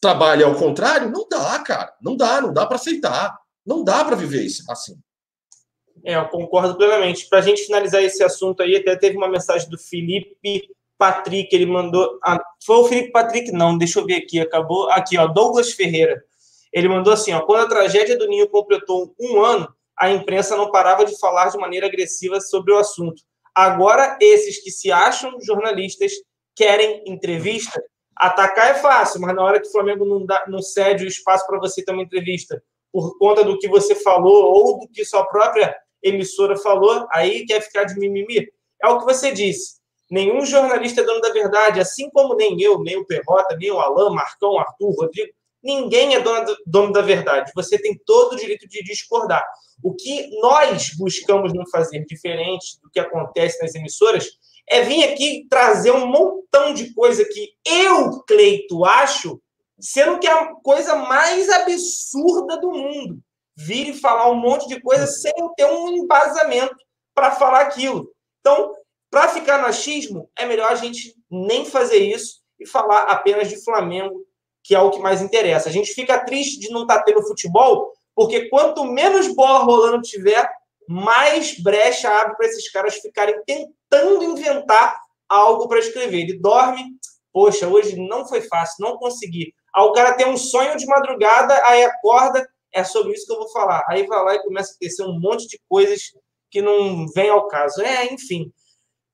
[0.00, 1.92] trabalha ao contrário, não dá, cara.
[2.00, 3.36] Não dá, não dá para aceitar.
[3.66, 4.98] Não dá para viver assim.
[6.04, 7.28] É, eu concordo plenamente.
[7.28, 11.66] Para a gente finalizar esse assunto aí, até teve uma mensagem do Felipe Patrick, ele
[11.66, 12.18] mandou.
[12.24, 14.90] Ah, foi o Felipe Patrick, não, deixa eu ver aqui, acabou.
[14.90, 16.22] Aqui, ó, Douglas Ferreira.
[16.72, 20.70] Ele mandou assim: ó, quando a tragédia do Ninho completou um ano, a imprensa não
[20.70, 23.22] parava de falar de maneira agressiva sobre o assunto.
[23.54, 26.12] Agora, esses que se acham jornalistas
[26.54, 27.82] querem entrevista.
[28.16, 31.46] Atacar é fácil, mas na hora que o Flamengo não, dá, não cede o espaço
[31.46, 35.24] para você ter uma entrevista por conta do que você falou ou do que sua
[35.24, 38.48] própria emissora falou, aí quer ficar de mimimi.
[38.82, 39.80] É o que você disse.
[40.10, 43.78] Nenhum jornalista é dono da verdade, assim como nem eu, nem o Perrota, nem o
[43.78, 45.32] Alain, Marcão, Arthur, Rodrigo.
[45.62, 47.52] Ninguém é dono, dono da verdade.
[47.54, 49.46] Você tem todo o direito de discordar.
[49.82, 54.26] O que nós buscamos não fazer diferente do que acontece nas emissoras
[54.68, 59.40] é vir aqui trazer um montão de coisa que eu, Cleito, acho,
[59.78, 63.20] sendo que é a coisa mais absurda do mundo.
[63.66, 66.76] Vir e falar um monte de coisa sem ter um embasamento
[67.14, 68.10] para falar aquilo.
[68.40, 68.72] Então,
[69.10, 73.62] para ficar no achismo, é melhor a gente nem fazer isso e falar apenas de
[73.62, 74.24] Flamengo,
[74.62, 75.68] que é o que mais interessa.
[75.68, 80.02] A gente fica triste de não estar tá tendo futebol, porque quanto menos bola rolando
[80.02, 80.48] tiver,
[80.88, 84.96] mais brecha abre para esses caras ficarem tentando inventar
[85.28, 86.20] algo para escrever.
[86.20, 86.84] Ele dorme,
[87.32, 89.54] poxa, hoje não foi fácil, não consegui.
[89.74, 93.38] Aí o cara tem um sonho de madrugada, aí acorda é sobre isso que eu
[93.38, 93.84] vou falar.
[93.88, 96.12] Aí vai lá e começa a tecer um monte de coisas
[96.50, 97.82] que não vem ao caso.
[97.82, 98.52] É, enfim.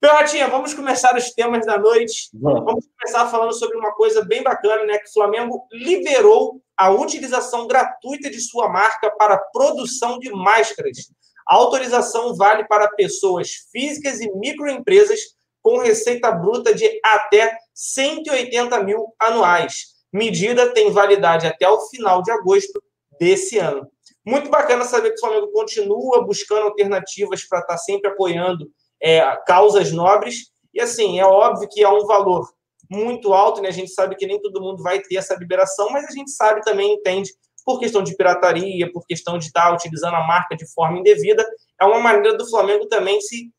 [0.04, 2.28] Ratinha, vamos começar os temas da noite.
[2.32, 2.64] Bom.
[2.64, 4.98] Vamos começar falando sobre uma coisa bem bacana, né?
[4.98, 11.10] Que o Flamengo liberou a utilização gratuita de sua marca para produção de máscaras.
[11.48, 15.20] A autorização vale para pessoas físicas e microempresas
[15.62, 19.96] com receita bruta de até 180 mil anuais.
[20.12, 22.80] Medida tem validade até o final de agosto
[23.18, 23.88] desse ano.
[24.24, 28.68] Muito bacana saber que o Flamengo continua buscando alternativas para estar sempre apoiando
[29.00, 30.50] é, causas nobres.
[30.74, 32.48] E assim, é óbvio que é um valor
[32.90, 33.68] muito alto, né?
[33.68, 36.60] A gente sabe que nem todo mundo vai ter essa liberação, mas a gente sabe
[36.62, 37.30] também, entende,
[37.64, 41.44] por questão de pirataria, por questão de estar utilizando a marca de forma indevida,
[41.80, 43.50] é uma maneira do Flamengo também se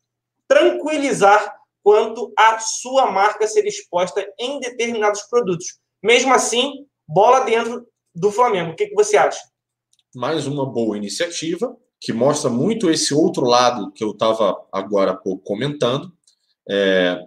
[0.47, 5.77] tranquilizar quanto à sua marca ser exposta em determinados produtos.
[6.01, 7.85] Mesmo assim, bola dentro
[8.19, 8.71] do Flamengo.
[8.71, 9.39] O que, que você acha?
[10.17, 15.15] mais uma boa iniciativa que mostra muito esse outro lado que eu estava agora há
[15.15, 16.11] pouco comentando.
[16.67, 17.19] É,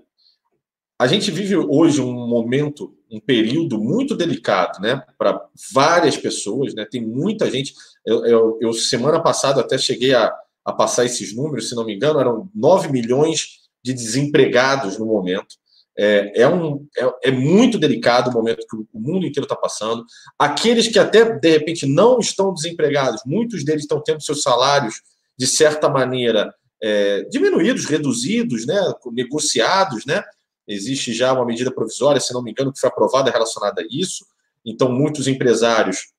[0.98, 5.40] a gente vive hoje um momento, um período muito delicado, né, para
[5.72, 6.84] várias pessoas, né?
[6.84, 7.74] Tem muita gente.
[8.04, 10.32] Eu, eu, eu semana passada até cheguei a,
[10.64, 15.56] a passar esses números, se não me engano, eram 9 milhões de desempregados no momento.
[16.02, 20.02] É, é, um, é, é, muito delicado o momento que o mundo inteiro está passando.
[20.38, 25.02] Aqueles que até, de repente, não estão desempregados, muitos deles estão tendo seus salários,
[25.36, 28.80] de certa maneira, é, diminuídos, reduzidos, né,
[29.12, 30.06] negociados.
[30.06, 30.24] Né?
[30.66, 34.24] Existe já uma medida provisória, se não me engano, que foi aprovada relacionada a isso.
[34.64, 36.14] Então, muitos empresários,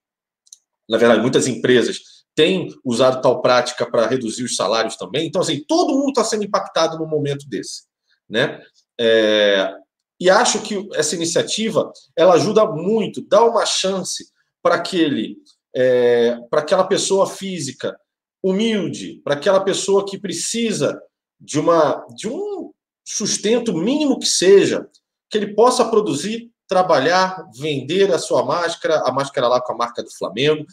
[0.88, 2.02] na verdade, muitas empresas
[2.36, 5.26] têm usado tal prática para reduzir os salários também.
[5.26, 7.90] Então, assim, todo mundo está sendo impactado no momento desse.
[8.30, 8.62] Né?
[9.04, 9.74] É,
[10.20, 14.28] e acho que essa iniciativa ela ajuda muito, dá uma chance
[14.62, 15.38] para aquele,
[15.76, 17.98] é, para aquela pessoa física
[18.44, 21.02] humilde, para aquela pessoa que precisa
[21.40, 22.72] de uma de um
[23.04, 24.88] sustento mínimo que seja,
[25.28, 30.04] que ele possa produzir, trabalhar, vender a sua máscara, a máscara lá com a marca
[30.04, 30.64] do Flamengo.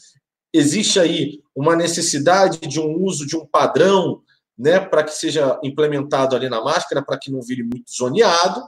[0.53, 4.23] Existe aí uma necessidade de um uso de um padrão
[4.59, 8.61] né, para que seja implementado ali na máscara, para que não vire muito zoneado,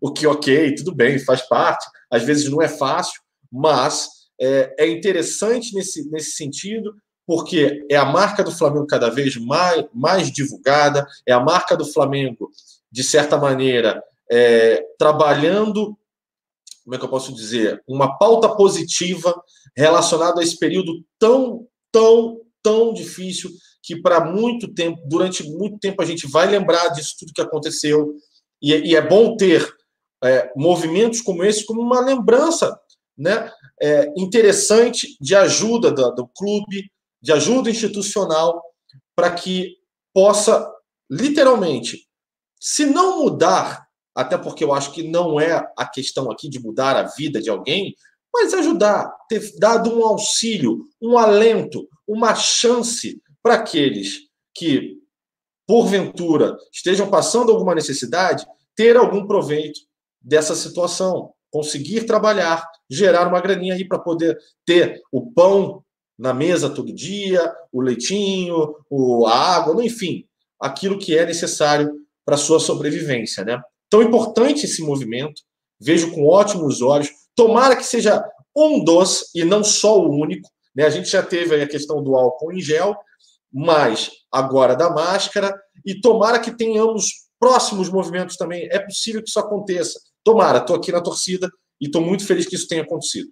[0.00, 4.08] o que, ok, tudo bem, faz parte, às vezes não é fácil, mas
[4.40, 6.94] é, é interessante nesse, nesse sentido,
[7.26, 11.84] porque é a marca do Flamengo cada vez mais, mais divulgada, é a marca do
[11.84, 12.50] Flamengo,
[12.90, 15.96] de certa maneira, é, trabalhando,
[16.84, 19.34] como é que eu posso dizer, uma pauta positiva
[19.76, 23.50] relacionada a esse período tão, tão, tão difícil
[23.82, 28.14] que para muito tempo, durante muito tempo, a gente vai lembrar disso tudo que aconteceu.
[28.62, 29.68] E, e é bom ter
[30.22, 32.78] é, movimentos como esse como uma lembrança
[33.18, 36.90] né, é, interessante de ajuda do clube,
[37.20, 38.62] de ajuda institucional,
[39.14, 39.76] para que
[40.14, 40.70] possa,
[41.10, 42.06] literalmente,
[42.60, 46.96] se não mudar, até porque eu acho que não é a questão aqui de mudar
[46.96, 47.94] a vida de alguém,
[48.32, 54.98] mas ajudar, ter dado um auxílio, um alento, uma chance para aqueles que,
[55.66, 59.80] porventura, estejam passando alguma necessidade, ter algum proveito
[60.20, 65.84] dessa situação, conseguir trabalhar, gerar uma graninha aí para poder ter o pão
[66.18, 68.76] na mesa todo dia, o leitinho,
[69.26, 70.24] a água, enfim,
[70.60, 71.90] aquilo que é necessário
[72.24, 73.44] para sua sobrevivência.
[73.44, 73.60] Né?
[73.90, 75.42] Tão importante esse movimento,
[75.80, 77.10] vejo com ótimos olhos.
[77.34, 78.24] Tomara que seja
[78.56, 80.48] um dos e não só o único.
[80.74, 80.84] Né?
[80.84, 82.96] A gente já teve a questão do álcool em gel,
[83.52, 88.68] mas agora da máscara, e tomara que tenhamos próximos movimentos também.
[88.70, 90.00] É possível que isso aconteça.
[90.24, 93.30] Tomara, estou aqui na torcida e estou muito feliz que isso tenha acontecido.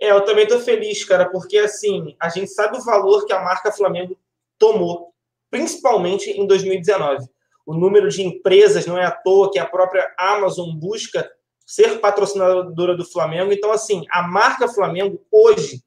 [0.00, 3.42] É, eu também estou feliz, cara, porque assim, a gente sabe o valor que a
[3.42, 4.18] marca Flamengo
[4.58, 5.12] tomou,
[5.50, 7.24] principalmente em 2019.
[7.64, 11.30] O número de empresas não é à toa que a própria Amazon busca
[11.64, 13.52] ser patrocinadora do Flamengo.
[13.52, 15.84] Então, assim, a marca Flamengo hoje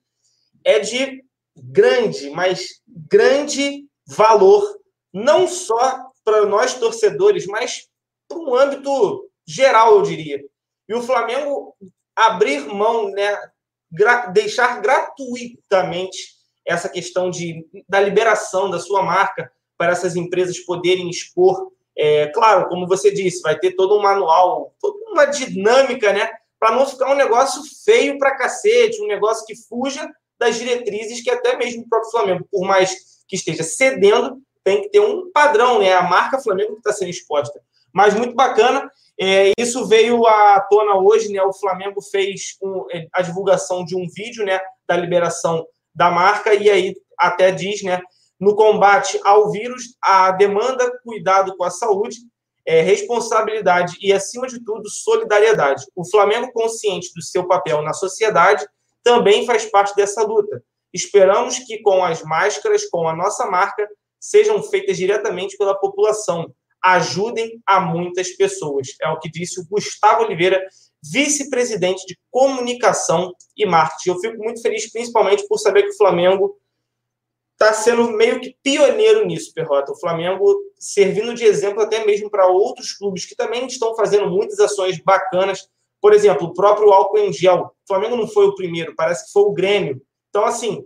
[0.64, 1.25] é de
[1.56, 4.64] grande, mas grande valor,
[5.14, 7.88] não só para nós torcedores, mas
[8.28, 10.44] para um âmbito geral, eu diria.
[10.88, 11.76] E o Flamengo
[12.16, 13.38] abrir mão, né,
[13.92, 21.10] gra deixar gratuitamente essa questão de, da liberação da sua marca para essas empresas poderem
[21.10, 21.72] expor.
[21.98, 26.30] É, claro, como você disse, vai ter todo um manual, toda uma dinâmica, né?
[26.60, 30.10] Para não ficar um negócio feio para cacete, um negócio que fuja
[30.40, 32.96] das diretrizes que até mesmo o próprio Flamengo, por mais
[33.28, 35.94] que esteja cedendo, tem que ter um padrão, né?
[35.94, 37.60] A marca Flamengo que está sendo exposta.
[37.94, 38.90] Mas muito bacana.
[39.18, 41.42] É, isso veio à tona hoje, né?
[41.42, 44.60] O Flamengo fez um, é, a divulgação de um vídeo, né?
[44.88, 48.02] Da liberação da marca, e aí até diz, né?
[48.40, 52.18] No combate ao vírus, a demanda cuidado com a saúde,
[52.66, 55.86] é, responsabilidade e, acima de tudo, solidariedade.
[55.96, 58.66] O Flamengo, consciente do seu papel na sociedade,
[59.06, 60.64] também faz parte dessa luta.
[60.92, 63.88] Esperamos que com as máscaras, com a nossa marca,
[64.20, 66.52] sejam feitas diretamente pela população.
[66.84, 68.88] Ajudem a muitas pessoas.
[69.00, 70.60] É o que disse o Gustavo Oliveira,
[71.04, 74.10] vice-presidente de comunicação e marketing.
[74.10, 76.58] Eu fico muito feliz, principalmente por saber que o Flamengo
[77.54, 79.92] está sendo meio que pioneiro nisso, Perrota.
[79.92, 84.60] O Flamengo servindo de exemplo até mesmo para outros clubes que também estão fazendo muitas
[84.60, 85.70] ações bacanas.
[86.06, 87.62] Por exemplo, o próprio álcool em gel.
[87.64, 90.00] O Flamengo não foi o primeiro, parece que foi o Grêmio.
[90.30, 90.86] Então, assim,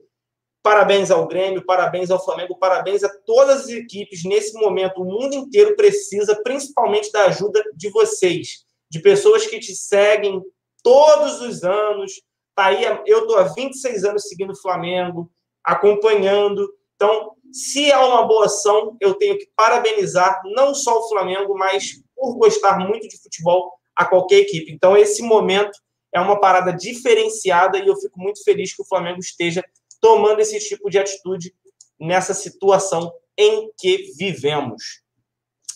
[0.63, 4.23] parabéns ao Grêmio, parabéns ao Flamengo, parabéns a todas as equipes.
[4.23, 9.75] Nesse momento, o mundo inteiro precisa principalmente da ajuda de vocês, de pessoas que te
[9.75, 10.41] seguem
[10.82, 12.13] todos os anos.
[12.55, 15.29] Tá aí, eu estou há 26 anos seguindo o Flamengo
[15.65, 16.65] acompanhando.
[16.95, 22.01] Então, se é uma boa ação, eu tenho que parabenizar não só o Flamengo, mas
[22.15, 24.72] por gostar muito de futebol a qualquer equipe.
[24.72, 25.78] Então, esse momento
[26.14, 29.62] é uma parada diferenciada e eu fico muito feliz que o Flamengo esteja
[30.00, 31.54] tomando esse tipo de atitude
[32.00, 35.02] nessa situação em que vivemos.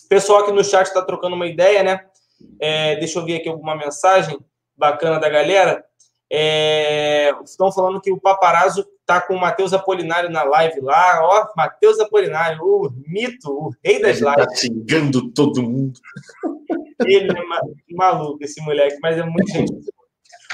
[0.06, 2.00] O pessoal aqui no chat está trocando uma ideia, né?
[2.58, 4.38] É, deixa eu ver aqui alguma mensagem
[4.74, 5.84] bacana da galera.
[6.32, 11.20] É, estão falando que o paparazzo tá com o Matheus Apolinário na live lá.
[11.22, 14.46] Ó, Matheus Apolinário, o mito, o rei das Ele lives.
[14.46, 16.00] Tá xingando todo mundo.
[17.06, 19.72] Ele é ma- maluco, esse moleque, mas é muito gente.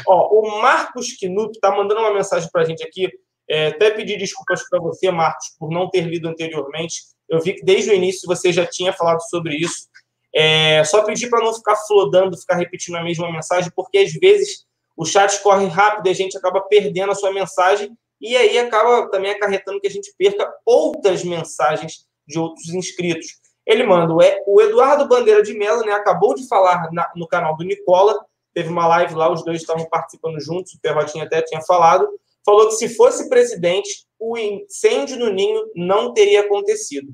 [0.07, 3.09] Ó, o Marcos Knup tá mandando uma mensagem pra gente aqui.
[3.49, 7.03] É, até pedir desculpas para você, Marcos, por não ter lido anteriormente.
[7.29, 9.89] Eu vi que desde o início você já tinha falado sobre isso.
[10.35, 14.65] É, só pedir para não ficar flodando, ficar repetindo a mesma mensagem, porque às vezes
[14.97, 19.11] o chat corre rápido e a gente acaba perdendo a sua mensagem e aí acaba
[19.11, 23.40] também acarretando que a gente perca outras mensagens de outros inscritos.
[23.67, 24.13] Ele manda,
[24.47, 28.19] o Eduardo Bandeira de Mello né, acabou de falar na- no canal do Nicola,
[28.53, 32.09] teve uma live lá, os dois estavam participando juntos, o Perrotinho até tinha falado,
[32.45, 37.13] falou que se fosse presidente, o incêndio no Ninho não teria acontecido.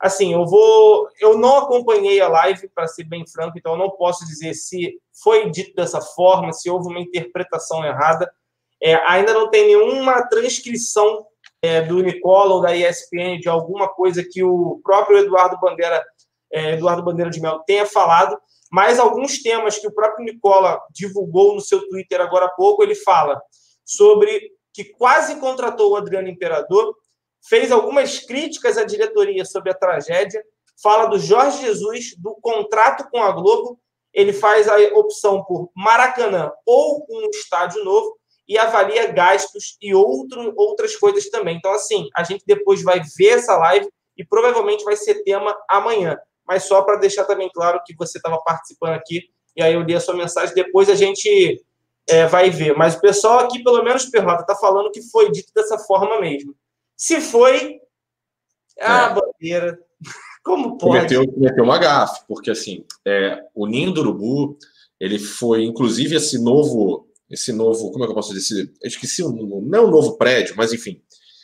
[0.00, 1.08] Assim, eu vou.
[1.20, 4.98] Eu não acompanhei a live, para ser bem franco, então eu não posso dizer se
[5.22, 8.32] foi dito dessa forma, se houve uma interpretação errada.
[8.82, 11.26] É, ainda não tem nenhuma transcrição
[11.62, 16.04] é, do Nicola ou da ESPN de alguma coisa que o próprio Eduardo Bandeira,
[16.52, 18.38] é, Eduardo Bandeira de Mello tenha falado,
[18.70, 22.94] mas alguns temas que o próprio Nicola divulgou no seu Twitter agora há pouco, ele
[22.94, 23.40] fala
[23.84, 26.94] sobre que quase contratou o Adriano Imperador,
[27.48, 30.42] fez algumas críticas à diretoria sobre a tragédia,
[30.82, 33.78] fala do Jorge Jesus, do contrato com a Globo,
[34.12, 38.19] ele faz a opção por Maracanã ou um estádio novo
[38.50, 41.56] e avalia gastos e outro, outras coisas também.
[41.56, 46.18] Então, assim, a gente depois vai ver essa live e provavelmente vai ser tema amanhã.
[46.44, 49.22] Mas só para deixar também claro que você estava participando aqui,
[49.56, 51.64] e aí eu li a sua mensagem, depois a gente
[52.08, 52.76] é, vai ver.
[52.76, 56.52] Mas o pessoal aqui, pelo menos Perrota, está falando que foi dito dessa forma mesmo.
[56.96, 57.80] Se foi,
[58.80, 59.14] ah, É.
[59.14, 59.78] bandeira,
[60.42, 60.96] como pode?
[60.96, 64.58] Cometeu, cometeu uma gafe, porque assim, é, o Ninho do Urubu,
[64.98, 68.72] ele foi, inclusive, esse novo, esse novo, como é que eu posso dizer?
[68.82, 71.00] Eu esqueci, o nome, não é um novo prédio, mas enfim.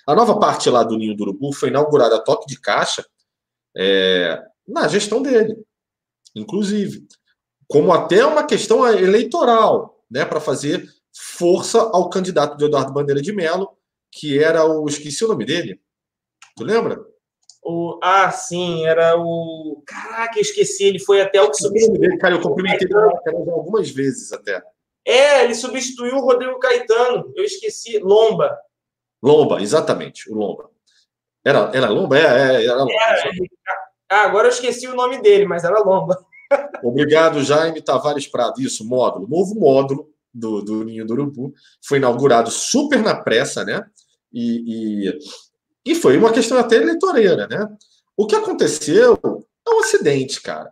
[0.06, 3.04] A nova parte lá do Ninho do Urubu foi inaugurada a toque de caixa
[3.76, 5.56] é, na gestão dele,
[6.34, 7.06] inclusive.
[7.68, 13.32] Como até uma questão eleitoral, né, para fazer força ao candidato de Eduardo Bandeira de
[13.32, 13.68] Mello,
[14.12, 14.86] que era o.
[14.86, 15.80] Esqueci o nome dele.
[16.56, 16.98] Tu lembra?
[17.62, 19.82] O, ah, sim, era o.
[19.84, 22.16] Caraca, eu esqueci, ele foi até o que substituiu.
[22.18, 24.62] Cara, eu cumprimentei ele algumas vezes até.
[25.06, 27.32] É, ele substituiu o Rodrigo Caetano.
[27.36, 27.98] Eu esqueci.
[28.00, 28.58] Lomba.
[29.22, 30.68] Lomba, exatamente, o Lomba.
[31.44, 32.18] Era, era Lomba?
[32.18, 32.92] É, é, era Lomba.
[34.08, 36.18] Ah, agora eu esqueci o nome dele, mas era Lomba.
[36.82, 38.60] Obrigado, Jaime Tavares Prado.
[38.60, 39.28] Isso, módulo.
[39.28, 41.54] Novo módulo do, do Ninho do Urubu.
[41.84, 43.84] Foi inaugurado super na pressa, né?
[44.32, 45.18] E, e,
[45.84, 47.68] e foi uma questão até eleitoreira, né?
[48.16, 49.18] O que aconteceu
[49.66, 50.70] é um acidente, cara.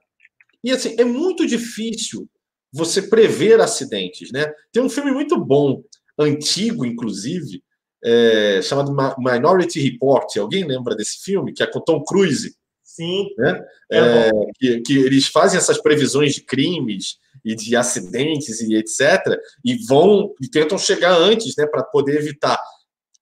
[0.63, 2.29] E assim, é muito difícil
[2.75, 4.53] você prever acidentes, né?
[4.73, 5.83] Tem um filme muito bom,
[6.19, 7.63] antigo, inclusive,
[8.05, 10.37] é, chamado Minority Report.
[10.37, 11.53] Alguém lembra desse filme?
[11.53, 12.55] Que é com Tom Cruise.
[12.83, 13.29] Sim.
[13.39, 13.65] Né?
[13.93, 19.39] É, que, que, eles fazem essas previsões de crimes e de acidentes e etc.
[19.65, 22.61] E vão e tentam chegar antes, né, para poder evitar.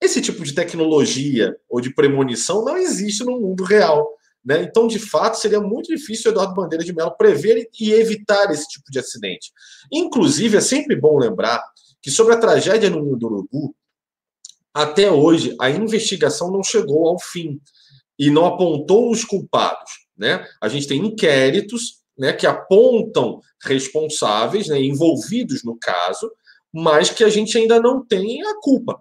[0.01, 4.11] Esse tipo de tecnologia ou de premonição não existe no mundo real.
[4.45, 4.63] Né?
[4.63, 8.67] Então, de fato, seria muito difícil o Eduardo Bandeira de Mello prever e evitar esse
[8.69, 9.53] tipo de acidente.
[9.91, 11.63] Inclusive, é sempre bom lembrar
[12.01, 13.75] que sobre a tragédia no Ninho do Urubu,
[14.75, 17.61] até hoje a investigação não chegou ao fim
[18.19, 19.91] e não apontou os culpados.
[20.17, 20.45] Né?
[20.61, 26.31] A gente tem inquéritos né, que apontam responsáveis, né, envolvidos no caso,
[26.73, 28.99] mas que a gente ainda não tem a culpa.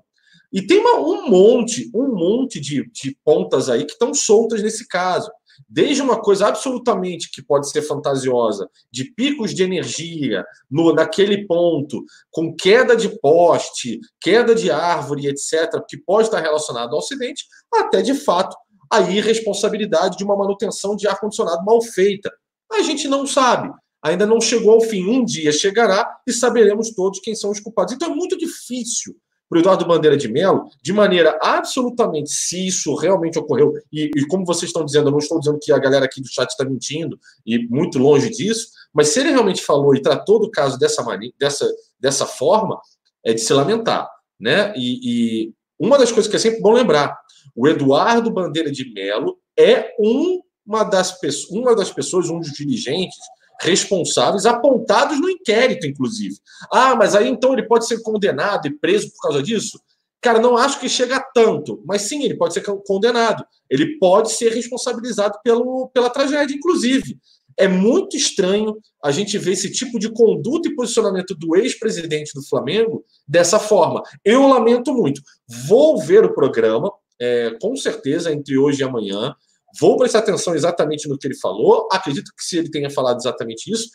[0.51, 4.87] E tem uma, um monte, um monte de, de pontas aí que estão soltas nesse
[4.87, 5.31] caso.
[5.69, 12.03] Desde uma coisa absolutamente que pode ser fantasiosa, de picos de energia no, naquele ponto,
[12.29, 18.01] com queda de poste, queda de árvore, etc., que pode estar relacionado ao acidente, até
[18.01, 18.55] de fato
[18.91, 22.29] a irresponsabilidade de uma manutenção de ar-condicionado mal feita.
[22.71, 23.71] A gente não sabe.
[24.03, 25.05] Ainda não chegou ao fim.
[25.07, 27.93] Um dia chegará e saberemos todos quem são os culpados.
[27.93, 29.15] Então é muito difícil
[29.51, 34.25] para o Eduardo Bandeira de Mello, de maneira absolutamente, se isso realmente ocorreu, e, e,
[34.25, 36.63] como vocês estão dizendo, eu não estou dizendo que a galera aqui do chat está
[36.63, 41.03] mentindo, e muito longe disso, mas se ele realmente falou e tratou do caso dessa,
[41.03, 42.79] maneira, dessa, dessa forma,
[43.25, 44.09] é de se lamentar.
[44.39, 44.71] Né?
[44.73, 47.19] E, e uma das coisas que é sempre bom lembrar,
[47.53, 53.19] o Eduardo Bandeira de Mello é um, uma, das, uma das pessoas, um dos dirigentes
[53.61, 56.35] responsáveis apontados no inquérito, inclusive.
[56.71, 59.79] Ah, mas aí então ele pode ser condenado e preso por causa disso?
[60.21, 63.43] Cara, não acho que chega a tanto, mas sim, ele pode ser condenado.
[63.69, 67.17] Ele pode ser responsabilizado pelo, pela tragédia, inclusive.
[67.57, 72.47] É muito estranho a gente ver esse tipo de conduta e posicionamento do ex-presidente do
[72.47, 74.01] Flamengo dessa forma.
[74.23, 75.21] Eu lamento muito.
[75.67, 79.35] Vou ver o programa, é, com certeza, entre hoje e amanhã.
[79.79, 81.87] Vou prestar atenção exatamente no que ele falou.
[81.91, 83.89] Acredito que se ele tenha falado exatamente isso,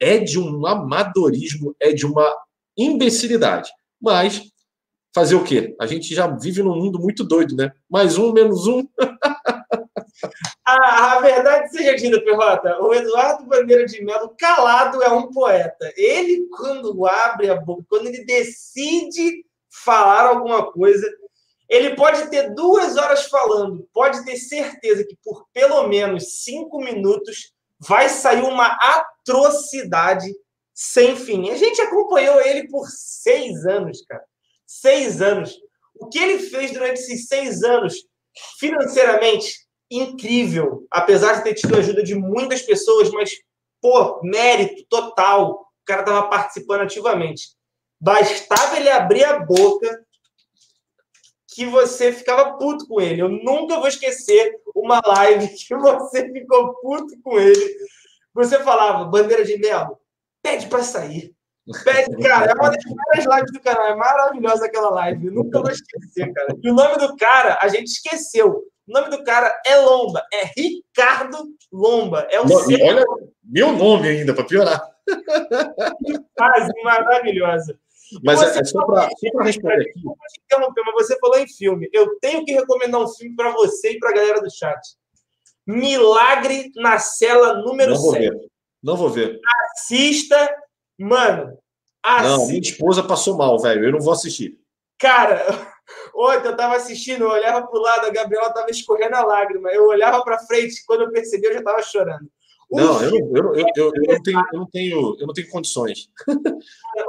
[0.00, 2.34] é de um amadorismo, é de uma
[2.76, 3.70] imbecilidade.
[4.00, 4.42] Mas
[5.14, 5.76] fazer o quê?
[5.80, 7.70] A gente já vive num mundo muito doido, né?
[7.88, 8.86] Mais um, menos um.
[10.66, 15.92] a, a, verdade seja dita, Perrota, o Eduardo Bandeira de Mello, calado, é um poeta.
[15.96, 19.44] Ele, quando abre a boca, quando ele decide
[19.84, 21.06] falar alguma coisa,
[21.72, 27.54] ele pode ter duas horas falando, pode ter certeza que por pelo menos cinco minutos
[27.78, 30.30] vai sair uma atrocidade
[30.74, 31.48] sem fim.
[31.48, 34.22] A gente acompanhou ele por seis anos, cara.
[34.66, 35.56] Seis anos.
[35.98, 37.94] O que ele fez durante esses seis anos,
[38.60, 40.86] financeiramente, incrível.
[40.90, 43.30] Apesar de ter tido ajuda de muitas pessoas, mas,
[43.80, 45.52] pô, mérito total.
[45.52, 47.56] O cara estava participando ativamente.
[47.98, 50.04] Bastava ele abrir a boca
[51.54, 53.22] que você ficava puto com ele.
[53.22, 57.76] Eu nunca vou esquecer uma live que você ficou puto com ele.
[58.34, 60.00] Você falava, bandeira de mel,
[60.42, 61.34] pede para sair.
[61.84, 63.86] Pede, cara, é uma das primeiras lives do canal.
[63.86, 65.26] É maravilhosa aquela live.
[65.26, 66.56] Eu nunca vou esquecer, cara.
[66.62, 68.64] E o nome do cara, a gente esqueceu.
[68.88, 70.22] O nome do cara é Lomba.
[70.32, 71.38] É Ricardo
[71.72, 72.26] Lomba.
[72.30, 73.04] É o Olha,
[73.44, 74.82] meu nome ainda, para piorar.
[76.38, 77.78] Fase maravilhosa.
[78.22, 79.08] Mas é, é só para
[79.42, 80.00] responder aqui.
[80.44, 81.88] Interromper, mas você falou em filme.
[81.92, 84.80] Eu tenho que recomendar um filme para você e para a galera do chat.
[85.66, 88.20] Milagre na cela número Não vou 7.
[88.20, 88.48] ver.
[88.82, 89.40] Não vou ver.
[89.72, 90.56] Assista,
[90.98, 91.58] mano.
[92.02, 92.36] Assista.
[92.36, 93.84] Não, minha esposa passou mal, velho.
[93.84, 94.58] Eu não vou assistir.
[94.98, 95.40] Cara,
[96.14, 99.70] ontem eu tava assistindo, eu olhava pro lado, a Gabriela tava escorrendo a lágrima.
[99.70, 102.28] Eu olhava para frente, quando eu percebi, eu já tava chorando.
[102.72, 105.50] Não, eu não, eu, eu, eu, eu, não tenho, eu, não tenho, eu não tenho
[105.50, 106.08] condições.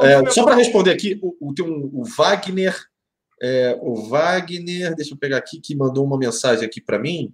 [0.02, 2.76] É, só para responder aqui, o, o, tem um, o Wagner,
[3.42, 7.34] é, o Wagner, deixa eu pegar aqui, que mandou uma mensagem aqui para mim.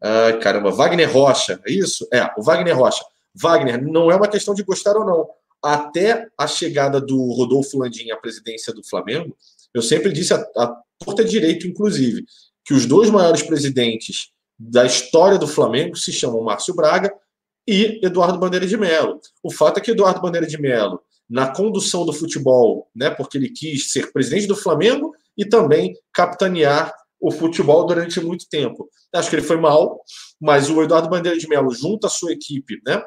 [0.00, 2.06] Ah, caramba, Wagner Rocha, é isso?
[2.12, 3.04] É, o Wagner Rocha.
[3.34, 5.28] Wagner, não é uma questão de gostar ou não.
[5.62, 9.36] Até a chegada do Rodolfo Landim à presidência do Flamengo,
[9.74, 12.24] eu sempre disse, a, a torta direito, inclusive,
[12.64, 17.12] que os dois maiores presidentes da história do Flamengo se chamam Márcio Braga
[17.68, 19.20] e Eduardo Bandeira de Mello.
[19.42, 23.50] O fato é que Eduardo Bandeira de Mello, na condução do futebol, né, porque ele
[23.50, 28.88] quis ser presidente do Flamengo e também capitanear o futebol durante muito tempo.
[29.14, 30.02] Acho que ele foi mal,
[30.40, 33.02] mas o Eduardo Bandeira de Mello, junto à sua equipe, né,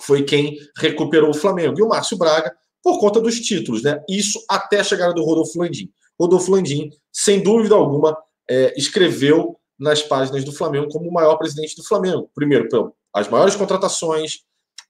[0.00, 1.78] foi quem recuperou o Flamengo.
[1.78, 2.52] E o Márcio Braga,
[2.82, 4.02] por conta dos títulos, né?
[4.08, 5.88] Isso até a chegada do Rodolfo Landim.
[6.20, 8.16] Rodolfo Landim, sem dúvida alguma,
[8.50, 12.28] é, escreveu nas páginas do Flamengo como o maior presidente do Flamengo.
[12.34, 14.40] Primeiro, pelo as maiores contratações,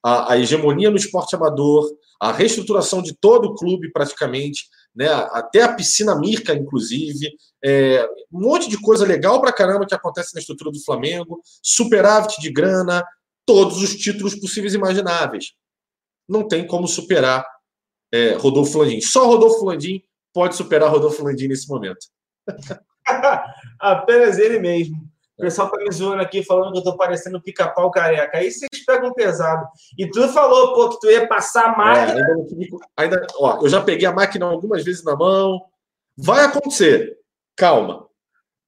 [0.03, 4.65] a, a, hegemonia no esporte amador, a reestruturação de todo o clube praticamente,
[4.95, 9.95] né, até a piscina Mirka, inclusive, é, um monte de coisa legal pra caramba que
[9.95, 13.05] acontece na estrutura do Flamengo, superávit de grana,
[13.45, 15.53] todos os títulos possíveis e imagináveis.
[16.29, 17.45] Não tem como superar
[18.13, 19.01] é, Rodolfo Landim.
[19.01, 20.03] Só Rodolfo Landim
[20.33, 22.07] pode superar Rodolfo Landim nesse momento.
[23.81, 24.97] Apenas ele mesmo.
[25.37, 28.39] O pessoal tá me zoando aqui, falando que eu tô parecendo pica-pau careca.
[28.39, 29.67] Aí vocês pegam pesado.
[29.99, 32.21] E tu falou, pô, que tu ia passar a máquina.
[32.21, 35.61] É, ainda, ainda, ó, eu já peguei a máquina algumas vezes na mão.
[36.17, 37.19] Vai acontecer.
[37.57, 38.07] Calma.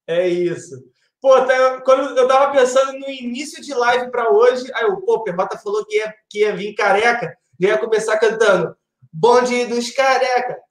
[0.05, 0.75] É isso.
[1.21, 5.15] Pô, tá- quando eu tava pensando no início de live para hoje, aí o pô,
[5.15, 8.75] o Perrota falou que ia, que ia vir careca, já ia começar cantando
[9.19, 10.61] Bonde dos careca.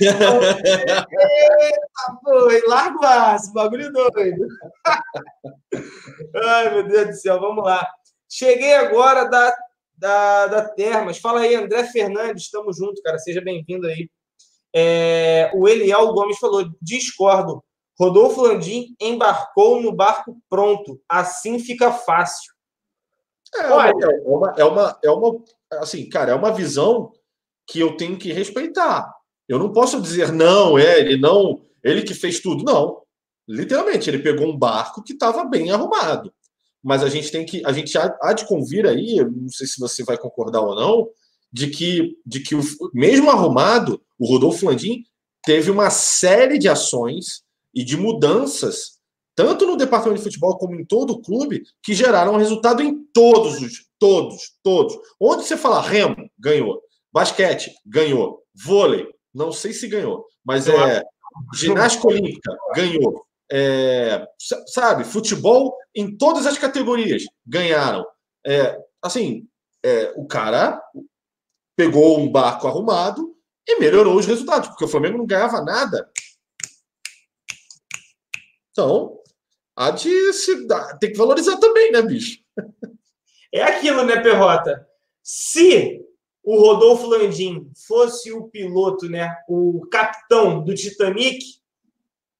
[0.00, 1.08] Eita,
[2.22, 4.46] pô, e larga o aço, bagulho doido.
[6.44, 7.84] Ai, meu Deus do céu, vamos lá.
[8.30, 9.52] Cheguei agora da,
[9.96, 11.18] da, da Termas.
[11.18, 13.18] Fala aí, André Fernandes, estamos juntos, cara.
[13.18, 14.08] Seja bem-vindo aí.
[14.72, 17.64] É, o Eliel Gomes falou: discordo.
[17.98, 21.02] Rodolfo Landim embarcou no barco pronto.
[21.08, 22.52] Assim fica fácil.
[23.56, 23.94] É uma, é
[24.24, 25.44] uma, é uma, é uma,
[25.80, 27.10] assim, cara, é uma visão
[27.68, 29.12] que eu tenho que respeitar.
[29.46, 33.02] Eu não posso dizer não, é ele não, ele que fez tudo, não.
[33.46, 36.32] Literalmente, ele pegou um barco que estava bem arrumado.
[36.82, 39.78] Mas a gente tem que, a gente há, há de convir aí, não sei se
[39.78, 41.08] você vai concordar ou não,
[41.52, 42.60] de que, de que o,
[42.92, 45.04] mesmo arrumado, o Rodolfo Landim
[45.44, 47.42] teve uma série de ações
[47.74, 48.98] e de mudanças,
[49.34, 53.60] tanto no departamento de futebol como em todo o clube, que geraram resultado em todos
[53.60, 54.96] os, todos, todos.
[55.18, 56.82] Onde você fala Remo, ganhou.
[57.12, 58.42] Basquete, ganhou.
[58.54, 61.02] Vôlei, não sei se ganhou, mas é
[61.54, 63.24] ginástica olímpica, ganhou.
[63.50, 64.26] É,
[64.66, 68.06] sabe, futebol em todas as categorias ganharam.
[68.46, 69.48] É, assim,
[69.82, 70.82] é, o cara
[71.76, 73.34] pegou um barco arrumado
[73.66, 76.10] e melhorou os resultados, porque o Flamengo não ganhava nada.
[78.70, 79.18] Então,
[79.76, 82.38] há de se dar, tem que valorizar também, né, bicho?
[83.52, 84.86] É aquilo, né, Perrota?
[85.22, 86.04] Se
[86.48, 91.44] o Rodolfo Landim fosse o piloto, né, o capitão do Titanic,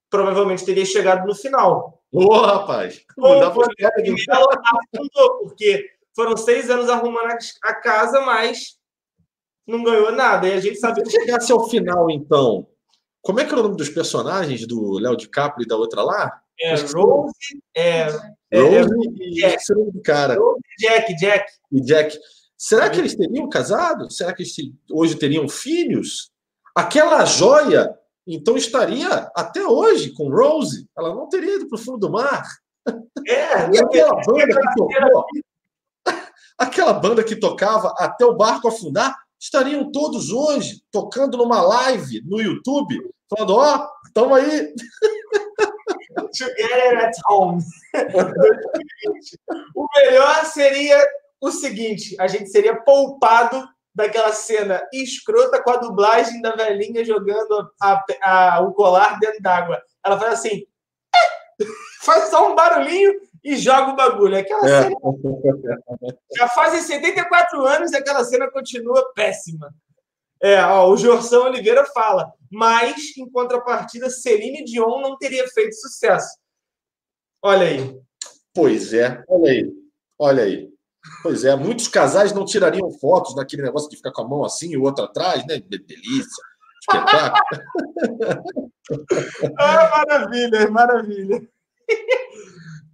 [0.09, 2.03] provavelmente teria chegado no final.
[2.11, 3.05] Ô, oh, rapaz!
[3.19, 3.43] Ou
[4.95, 8.79] afundou, porque foram seis anos arrumando a casa, mas
[9.67, 10.49] não ganhou nada.
[10.49, 12.67] E a gente sabe que chegasse ao final, então.
[13.21, 16.41] Como é que era o nome dos personagens do Léo DiCaprio e da outra lá?
[16.59, 18.81] É, Rose, é, Rose é,
[19.21, 19.63] e Jack.
[20.79, 21.53] Jack, Jack.
[21.71, 22.19] E Jack.
[22.59, 24.11] Será que eles teriam casado?
[24.11, 24.57] Será que eles
[24.91, 26.33] hoje teriam filhos?
[26.75, 27.97] Aquela joia,
[28.27, 30.87] então, estaria até hoje com Rose.
[30.99, 32.45] Ela não teria ido para o fundo do mar.
[33.27, 35.25] É, e aquela banda que tocou,
[36.59, 42.41] aquela banda que tocava até o barco afundar, estariam todos hoje tocando numa live no
[42.41, 43.01] YouTube,
[43.31, 44.75] falando: Ó, oh, estamos aí.
[46.37, 47.63] Together at home.
[49.75, 51.03] o melhor seria
[51.41, 57.70] o seguinte: a gente seria poupado daquela cena escrota com a dublagem da velhinha jogando
[57.80, 59.82] a, a, o colar dentro d'água.
[60.05, 60.64] Ela faz assim,
[62.03, 63.12] faz só um barulhinho
[63.43, 64.39] e joga o bagulho.
[64.39, 64.82] Aquela é.
[64.84, 64.97] cena.
[66.36, 69.74] Já fazem 74 anos e aquela cena continua péssima.
[70.41, 76.39] É, ó, o Jorção Oliveira fala, mas em contrapartida, Celine Dion não teria feito sucesso.
[77.43, 78.01] Olha aí.
[78.55, 79.72] Pois é, olha aí.
[80.18, 80.78] Olha aí.
[81.23, 84.71] Pois é, muitos casais não tirariam fotos naquele negócio de ficar com a mão assim
[84.71, 85.61] e o outro atrás, né?
[85.61, 86.43] Delícia,
[86.81, 87.43] espetáculo.
[89.59, 91.49] ah, maravilha, maravilha.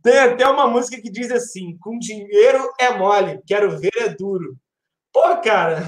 [0.03, 4.57] Tem até uma música que diz assim: com dinheiro é mole, quero ver é duro.
[5.13, 5.87] Pô, cara,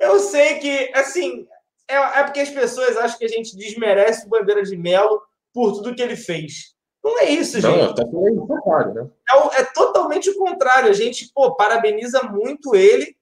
[0.00, 1.46] eu sei que, assim,
[1.88, 5.20] é, é porque as pessoas acham que a gente desmerece o Bandeira de Melo
[5.52, 6.74] por tudo que ele fez.
[7.02, 7.94] Não é isso, não, gente.
[7.94, 9.10] Tá contrário, né?
[9.30, 10.90] é, é, totalmente o contrário.
[10.90, 13.16] A gente, pô, parabeniza muito ele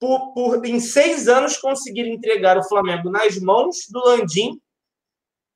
[0.00, 4.60] por, por, em seis anos, conseguir entregar o Flamengo nas mãos do Landim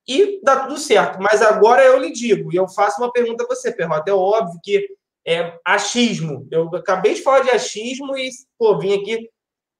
[0.06, 1.20] e dá tudo certo.
[1.20, 4.10] Mas agora eu lhe digo, e eu faço uma pergunta a você, Perrota.
[4.10, 4.88] É óbvio que
[5.26, 6.46] é achismo.
[6.50, 9.28] Eu acabei de falar de achismo e, pô, vim aqui.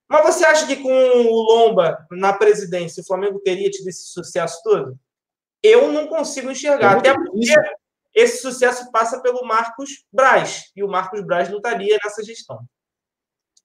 [0.09, 4.61] Mas você acha que com o Lomba na presidência, o Flamengo teria tido esse sucesso
[4.63, 4.99] todo?
[5.63, 6.97] Eu não consigo enxergar.
[6.97, 7.63] É Até porque difícil.
[8.15, 10.71] esse sucesso passa pelo Marcos Braz.
[10.75, 12.61] E o Marcos Braz não estaria nessa gestão.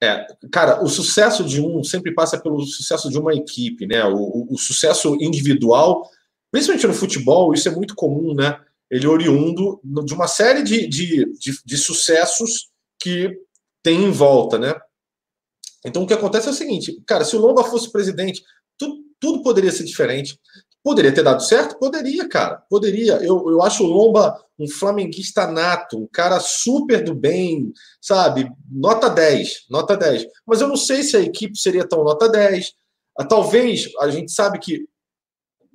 [0.04, 4.04] É, cara, o sucesso de um sempre passa pelo sucesso de uma equipe, né?
[4.06, 6.10] O, o, o sucesso individual,
[6.52, 8.60] principalmente no futebol, isso é muito comum, né?
[8.90, 13.40] Ele é oriundo de uma série de, de, de, de sucessos que
[13.84, 14.74] tem em volta, né?
[15.86, 18.44] Então o que acontece é o seguinte, cara, se o Lomba fosse presidente,
[18.78, 20.40] tudo, tudo poderia ser diferente.
[20.84, 21.78] Poderia ter dado certo?
[21.78, 22.64] Poderia, cara.
[22.70, 23.14] Poderia.
[23.18, 28.52] Eu, eu acho o Lomba um flamenguista nato, um cara super do bem, sabe?
[28.70, 30.26] Nota 10, nota 10.
[30.46, 32.74] Mas eu não sei se a equipe seria tão nota 10.
[33.18, 34.88] Ah, talvez, a gente sabe que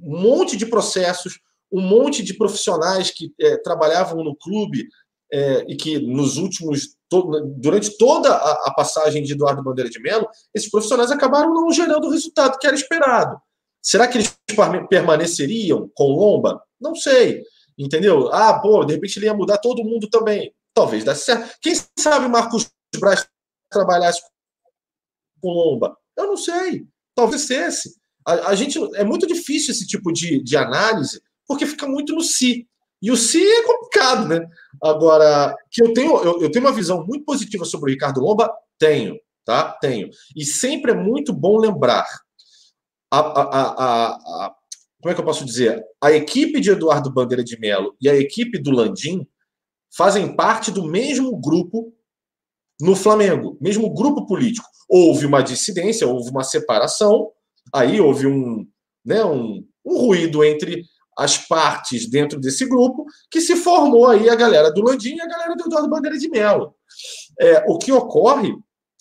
[0.01, 1.39] um monte de processos,
[1.71, 4.89] um monte de profissionais que é, trabalhavam no clube
[5.33, 6.97] é, e que nos últimos,
[7.57, 12.07] durante toda a, a passagem de Eduardo Bandeira de Mello, esses profissionais acabaram não gerando
[12.07, 13.41] o resultado que era esperado.
[13.87, 14.37] Será que eles
[14.91, 16.61] permaneceriam com Lomba?
[16.81, 17.45] Não sei.
[17.79, 18.29] Entendeu?
[18.33, 20.53] Ah, pô, de repente ele ia mudar todo mundo também.
[20.75, 21.57] Talvez desse certo.
[21.63, 22.69] Quem sabe Marcos
[22.99, 23.29] Braz
[23.71, 24.23] trabalhasse
[25.41, 25.97] com Lomba?
[26.17, 26.85] Eu não sei.
[27.15, 27.95] Talvez esse.
[28.27, 32.23] A, a, gente é muito difícil esse tipo de, de análise, porque fica muito no
[32.23, 32.67] si.
[33.01, 34.49] E o si é complicado, né?
[34.83, 38.53] Agora, que eu tenho, eu, eu tenho uma visão muito positiva sobre o Ricardo Lomba,
[38.81, 39.79] tenho, tá?
[39.81, 40.11] Tenho.
[40.35, 42.05] E sempre é muito bom lembrar.
[43.11, 44.55] A, a, a,
[45.01, 45.83] como é que eu posso dizer?
[46.03, 49.27] A equipe de Eduardo Bandeira de Melo e a equipe do Landim
[49.97, 51.93] fazem parte do mesmo grupo
[52.81, 54.69] no Flamengo, mesmo grupo político.
[54.89, 57.31] Houve uma dissidência, houve uma separação,
[57.73, 58.67] aí houve um,
[59.05, 60.85] né, um, um ruído entre
[61.17, 65.27] as partes dentro desse grupo, que se formou aí a galera do Landim e a
[65.27, 66.75] galera do Eduardo Bandeira de Mello.
[67.41, 68.53] É, o que ocorre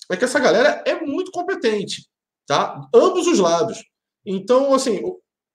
[0.10, 2.08] é que essa galera é muito competente,
[2.47, 2.80] tá?
[2.93, 3.84] Ambos os lados.
[4.26, 5.01] Então, assim,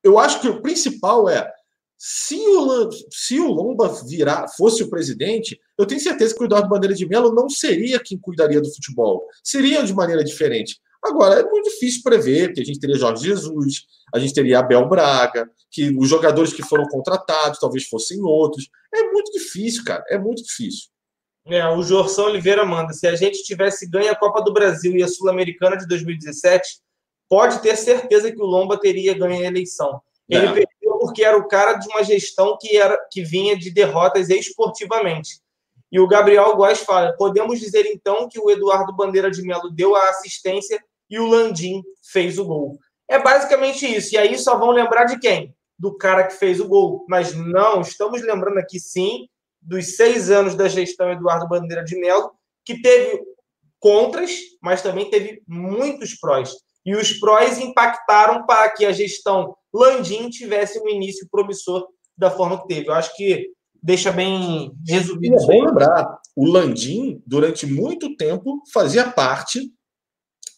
[0.03, 1.51] eu acho que o principal é
[1.99, 6.68] se o, se o Lomba virar, fosse o presidente, eu tenho certeza que o Eduardo
[6.68, 9.27] Bandeira de Mello não seria quem cuidaria do futebol.
[9.45, 10.81] Seria de maneira diferente.
[11.05, 14.89] Agora, é muito difícil prever, porque a gente teria Jorge Jesus, a gente teria Abel
[14.89, 18.71] Braga, que os jogadores que foram contratados talvez fossem outros.
[18.95, 20.03] É muito difícil, cara.
[20.09, 20.89] É muito difícil.
[21.47, 25.03] É, o Jorção Oliveira manda: se a gente tivesse ganho a Copa do Brasil e
[25.03, 26.81] a Sul-Americana de 2017,
[27.31, 30.03] pode ter certeza que o Lomba teria ganho a eleição.
[30.28, 30.53] Ele é.
[30.53, 35.41] perdeu porque era o cara de uma gestão que, era, que vinha de derrotas esportivamente.
[35.93, 39.95] E o Gabriel Góes fala: podemos dizer então que o Eduardo Bandeira de Melo deu
[39.95, 42.78] a assistência e o Landim fez o gol.
[43.09, 44.14] É basicamente isso.
[44.14, 45.55] E aí só vão lembrar de quem?
[45.78, 47.05] Do cara que fez o gol.
[47.09, 49.28] Mas não, estamos lembrando aqui sim
[49.62, 52.33] dos seis anos da gestão Eduardo Bandeira de Melo,
[52.64, 53.20] que teve
[53.78, 56.55] contras, mas também teve muitos prós.
[56.91, 61.86] E os prós impactaram para que a gestão Landim tivesse um início promissor
[62.18, 62.88] da forma que teve.
[62.88, 63.47] Eu acho que
[63.80, 65.36] deixa bem resumido.
[65.36, 69.72] É bom lembrar, o Landim, durante muito tempo, fazia parte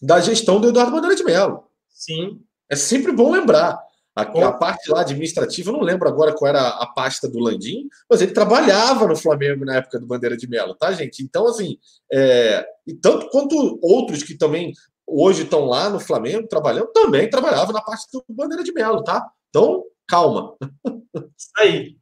[0.00, 1.64] da gestão do Eduardo Bandeira de Mello.
[1.90, 2.40] Sim.
[2.66, 3.78] É sempre bom lembrar.
[4.16, 7.88] A, a, parte lá administrativa, eu não lembro agora qual era a pasta do Landim,
[8.08, 11.22] mas ele trabalhava no Flamengo na época do Bandeira de Melo, tá, gente?
[11.22, 11.76] Então, assim,
[12.10, 14.72] é, e tanto quanto outros que também
[15.07, 19.26] hoje estão lá no Flamengo trabalhando, também trabalhavam na parte do Bandeira de Melo, tá?
[19.48, 20.57] Então, calma.
[21.36, 21.96] Isso aí.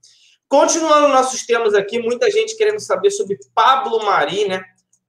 [0.49, 4.63] Continuando nossos temas aqui, muita gente querendo saber sobre Pablo Mari, né?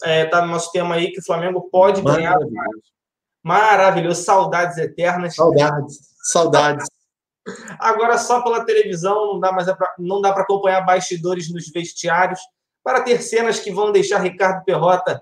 [0.03, 2.37] É, tá no nosso tema aí que o Flamengo pode ganhar.
[3.43, 5.35] Maravilhoso, saudades eternas.
[5.35, 6.87] Saudades, saudades.
[7.79, 12.39] Agora só pela televisão não dá mais pra, não dá para acompanhar bastidores nos vestiários
[12.83, 15.21] para ter cenas que vão deixar Ricardo Perrota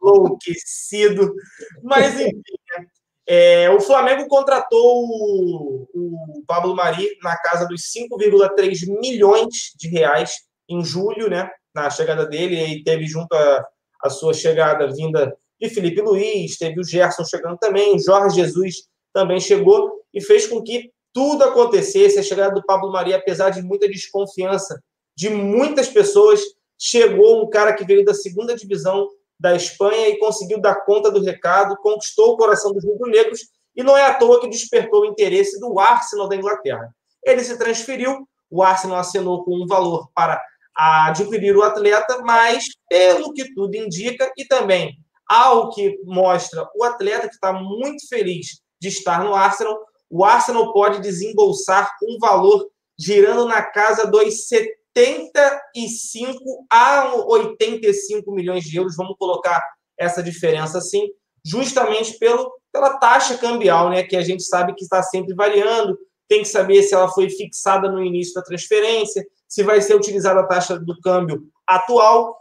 [0.00, 1.34] enlouquecido.
[1.82, 2.86] Mas enfim, né?
[3.32, 10.40] É, o Flamengo contratou o, o, Pablo Mari na casa dos 5,3 milhões de reais
[10.68, 11.48] em julho, né?
[11.72, 13.64] Na chegada dele, e teve junto a,
[14.02, 18.88] a sua chegada vinda de Felipe Luiz, teve o Gerson chegando também, o Jorge Jesus
[19.12, 22.18] também chegou e fez com que tudo acontecesse.
[22.18, 24.82] A chegada do Pablo Mari, apesar de muita desconfiança
[25.16, 26.40] de muitas pessoas,
[26.78, 29.08] chegou um cara que veio da segunda divisão
[29.38, 33.40] da Espanha e conseguiu dar conta do recado, conquistou o coração dos rubro-negros
[33.74, 36.94] e não é à toa que despertou o interesse do Arsenal da Inglaterra.
[37.24, 40.42] Ele se transferiu, o Arsenal assinou com um valor para
[40.76, 44.96] adquirir o atleta, mas pelo que tudo indica e também
[45.28, 49.78] ao que mostra o atleta que está muito feliz de estar no Arsenal,
[50.10, 54.48] o Arsenal pode desembolsar um valor girando na casa dos
[54.96, 59.62] 75 a 85 milhões de euros, vamos colocar
[59.98, 61.08] essa diferença assim,
[61.44, 66.42] justamente pelo, pela taxa cambial, né, que a gente sabe que está sempre variando, tem
[66.42, 70.46] que saber se ela foi fixada no início da transferência, se vai ser utilizada a
[70.46, 72.38] taxa do câmbio atual.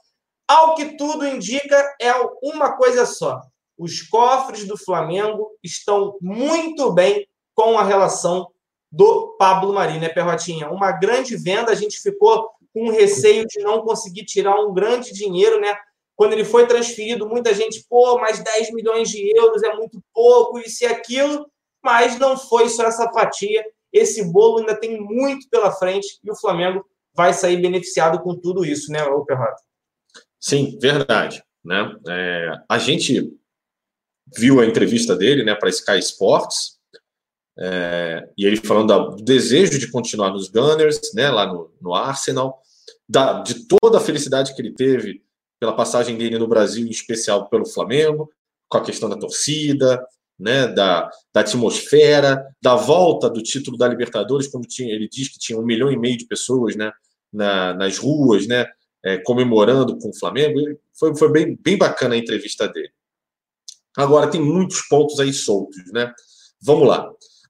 [0.47, 2.11] Ao que tudo indica, é
[2.43, 3.41] uma coisa só.
[3.77, 8.47] Os cofres do Flamengo estão muito bem com a relação
[8.91, 10.69] do Pablo Mari, né, Perrotinha?
[10.69, 15.59] Uma grande venda, a gente ficou com receio de não conseguir tirar um grande dinheiro,
[15.59, 15.75] né?
[16.15, 20.59] Quando ele foi transferido, muita gente, pô, mais 10 milhões de euros é muito pouco,
[20.59, 21.49] isso e aquilo,
[21.83, 23.63] mas não foi só essa fatia.
[23.91, 26.85] Esse bolo ainda tem muito pela frente e o Flamengo
[27.15, 29.61] vai sair beneficiado com tudo isso, né, Perrota?
[30.39, 31.43] Sim, verdade.
[31.63, 31.95] Né?
[32.07, 33.33] É, a gente
[34.37, 36.78] viu a entrevista dele né, para Sky Sports,
[37.61, 42.61] é, e ele falando do desejo de continuar nos Gunners, né, lá no, no Arsenal,
[43.07, 45.21] da, de toda a felicidade que ele teve
[45.59, 48.31] pela passagem dele no Brasil, em especial pelo Flamengo,
[48.69, 50.01] com a questão da torcida,
[50.39, 55.37] né, da, da atmosfera, da volta do título da Libertadores, como tinha, ele diz que
[55.37, 56.93] tinha um milhão e meio de pessoas né,
[57.33, 58.65] na, nas ruas, né,
[59.03, 60.59] é, comemorando com o Flamengo.
[60.97, 62.91] Foi, foi bem, bem bacana a entrevista dele.
[63.97, 65.91] Agora, tem muitos pontos aí soltos.
[65.91, 66.13] Né?
[66.61, 67.09] Vamos lá.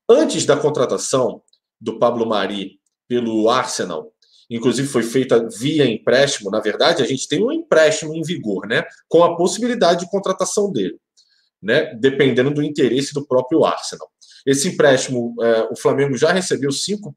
[0.09, 1.41] Antes da contratação
[1.79, 4.11] do Pablo Mari pelo Arsenal,
[4.49, 8.83] inclusive foi feita via empréstimo, na verdade, a gente tem um empréstimo em vigor, né,
[9.07, 10.99] com a possibilidade de contratação dele
[11.61, 14.09] né, dependendo do interesse do próprio Arsenal.
[14.45, 17.15] Esse empréstimo, é, o Flamengo já recebeu cinco,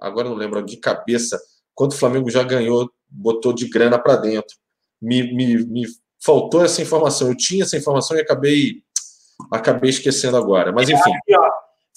[0.00, 1.40] agora não lembro de cabeça
[1.74, 4.56] quanto o Flamengo já ganhou, botou de grana para dentro.
[5.00, 5.86] Me, me, me
[6.22, 7.28] faltou essa informação.
[7.28, 8.82] Eu tinha essa informação e acabei,
[9.50, 10.72] acabei esquecendo agora.
[10.72, 11.14] Mas enfim.
[11.14, 11.50] Aqui, ó,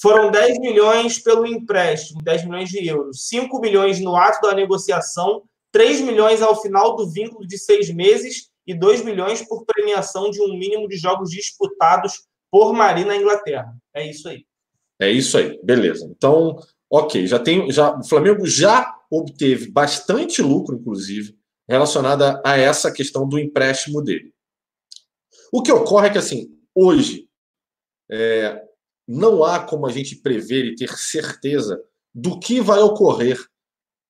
[0.03, 5.43] foram 10 milhões pelo empréstimo, 10 milhões de euros, 5 milhões no ato da negociação,
[5.71, 10.41] 3 milhões ao final do vínculo de seis meses e 2 milhões por premiação de
[10.41, 13.73] um mínimo de jogos disputados por Mari na Inglaterra.
[13.95, 14.45] É isso aí.
[14.99, 16.05] É isso aí, beleza.
[16.13, 16.59] Então,
[16.91, 21.33] ok, já tem, já o Flamengo já obteve bastante lucro, inclusive,
[21.65, 24.33] relacionada a essa questão do empréstimo dele.
[25.49, 27.29] O que ocorre é que assim, hoje
[28.11, 28.61] é,
[29.07, 31.81] não há como a gente prever e ter certeza
[32.13, 33.39] do que vai ocorrer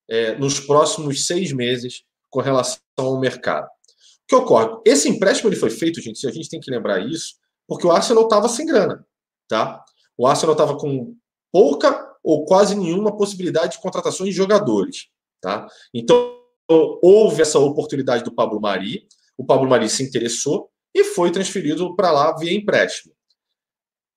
[0.09, 3.65] é, nos próximos seis meses com relação ao mercado.
[3.65, 4.81] O que ocorre?
[4.85, 7.35] Esse empréstimo ele foi feito, gente, se a gente tem que lembrar isso,
[7.67, 9.05] porque o Arsenal estava sem grana,
[9.47, 9.83] tá?
[10.17, 11.15] O Arsenal estava com
[11.51, 15.07] pouca ou quase nenhuma possibilidade de contratações de jogadores,
[15.41, 15.67] tá?
[15.93, 19.05] Então houve essa oportunidade do Pablo Mari,
[19.37, 23.13] o Pablo Mari se interessou e foi transferido para lá via empréstimo.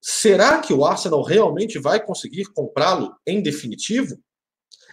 [0.08, 4.16] Será que o Arsenal realmente vai conseguir comprá-lo em definitivo?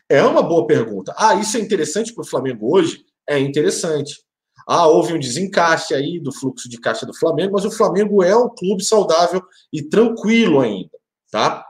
[0.09, 1.14] É uma boa pergunta.
[1.16, 3.05] Ah, isso é interessante para o Flamengo hoje?
[3.30, 4.24] É interessante.
[4.68, 8.36] Ah, houve um desencaixe aí do fluxo de caixa do Flamengo, mas o Flamengo é
[8.36, 9.39] um clube saudável
[9.72, 10.97] e tranquilo ainda,
[11.30, 11.64] tá?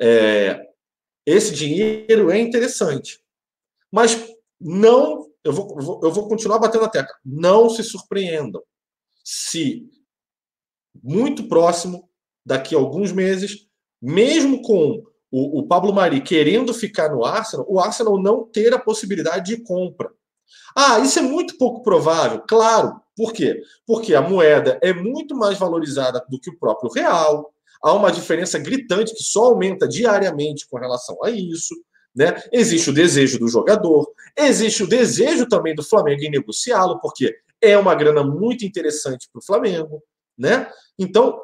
[0.00, 0.60] É,
[1.24, 3.20] esse dinheiro é interessante,
[3.92, 4.28] mas
[4.60, 8.60] não, eu vou, eu vou continuar batendo a tecla, não se surpreendam
[9.22, 9.88] se
[11.00, 12.10] muito próximo,
[12.44, 13.66] daqui a alguns meses,
[14.00, 18.78] mesmo com o, o Pablo Mari querendo ficar no Arsenal, o Arsenal não ter a
[18.78, 20.10] possibilidade de compra.
[20.76, 22.42] Ah, isso é muito pouco provável.
[22.46, 23.00] Claro.
[23.16, 23.60] Por quê?
[23.86, 27.52] Porque a moeda é muito mais valorizada do que o próprio real.
[27.82, 31.74] Há uma diferença gritante que só aumenta diariamente com relação a isso.
[32.14, 32.34] Né?
[32.52, 37.76] Existe o desejo do jogador, existe o desejo também do Flamengo em negociá-lo, porque é
[37.76, 40.02] uma grana muito interessante para o Flamengo.
[40.36, 40.70] Né?
[40.98, 41.38] Então,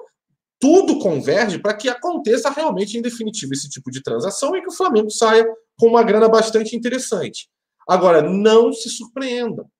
[0.61, 4.75] tudo converge para que aconteça realmente, em definitivo, esse tipo de transação e que o
[4.75, 5.47] Flamengo saia
[5.79, 7.49] com uma grana bastante interessante.
[7.89, 9.71] Agora, não se surpreendam.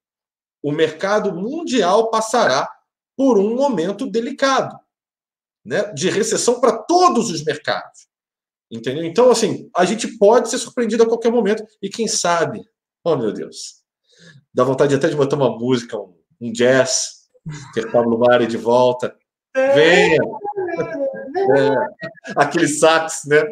[0.63, 2.69] O mercado mundial passará
[3.17, 4.79] por um momento delicado,
[5.65, 8.07] né, de recessão para todos os mercados.
[8.71, 9.05] Entendeu?
[9.05, 12.63] Então, assim, a gente pode ser surpreendido a qualquer momento e quem sabe,
[13.03, 13.83] oh meu Deus,
[14.53, 17.29] dá vontade até de botar uma música, um, um jazz,
[17.75, 19.17] ter Pablo Mari de volta.
[19.55, 20.19] Venha!
[21.57, 23.43] É, aquele sax, né?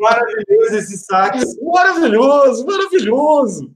[0.00, 1.38] Maravilhoso esse saque.
[1.62, 3.72] Maravilhoso, maravilhoso.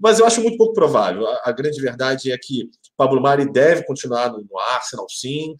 [0.00, 1.26] Mas eu acho muito pouco provável.
[1.26, 5.56] A, a grande verdade é que Pablo Mari deve continuar no, no Arsenal, sim.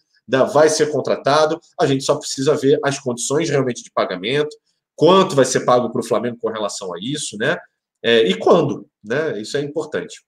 [0.53, 1.59] Vai ser contratado.
[1.79, 4.55] A gente só precisa ver as condições realmente de pagamento,
[4.95, 7.57] quanto vai ser pago para o Flamengo com relação a isso, né?
[8.01, 9.39] É, e quando, né?
[9.41, 10.23] Isso é importante.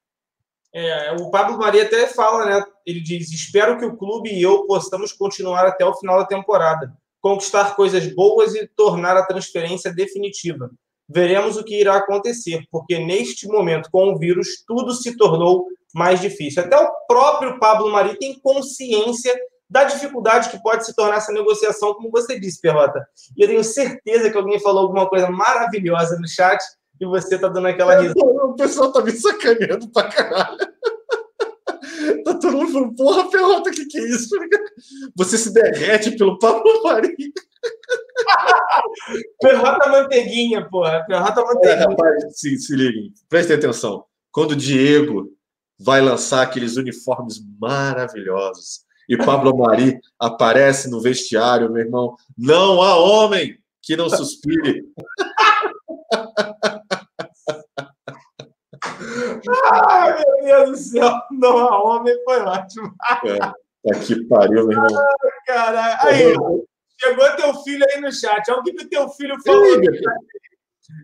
[0.78, 2.66] É, o Pablo Maria até fala, né?
[2.86, 6.94] Ele diz: espero que o clube e eu possamos continuar até o final da temporada
[7.22, 10.70] conquistar coisas boas e tornar a transferência definitiva.
[11.10, 16.22] Veremos o que irá acontecer, porque neste momento, com o vírus, tudo se tornou mais
[16.22, 16.62] difícil.
[16.62, 19.36] Até o próprio Pablo Mari tem consciência
[19.68, 23.04] da dificuldade que pode se tornar essa negociação, como você disse, Perrota.
[23.36, 26.64] E eu tenho certeza que alguém falou alguma coisa maravilhosa no chat
[27.00, 28.20] e você está dando aquela risada.
[28.20, 30.58] O pessoal tá me sacaneando pra caralho.
[32.24, 34.30] Tá todo mundo falando, porra, perrota, o que, que é isso?
[35.16, 37.16] Você se derrete pelo Pablo Mari.
[39.40, 41.04] perrota manteiguinha, porra.
[41.08, 41.90] Perrota É, manteiguinha.
[41.90, 44.06] rapaz, se, se liguem, prestem atenção.
[44.32, 45.32] Quando o Diego
[45.80, 52.98] vai lançar aqueles uniformes maravilhosos e Pablo Mari aparece no vestiário, meu irmão, não há
[52.98, 54.84] homem que não suspire.
[59.72, 61.12] Ai, meu Deus do céu.
[61.32, 62.94] Não há homem, foi ótimo.
[63.26, 63.56] É, tá
[64.06, 65.06] que pariu, meu irmão.
[65.46, 65.98] Caralho.
[66.02, 66.34] Aí,
[67.00, 68.50] chegou teu filho aí no chat.
[68.50, 69.80] Olha o que teu filho falou.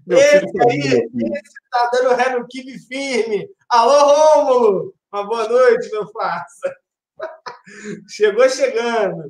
[0.06, 1.34] Meu Esse aí, filho.
[1.34, 3.50] esse tá dando ré no kibe firme.
[3.70, 4.94] Alô, Rômulo!
[5.12, 6.76] Uma boa noite, meu farsa.
[8.08, 9.28] Chegou chegando.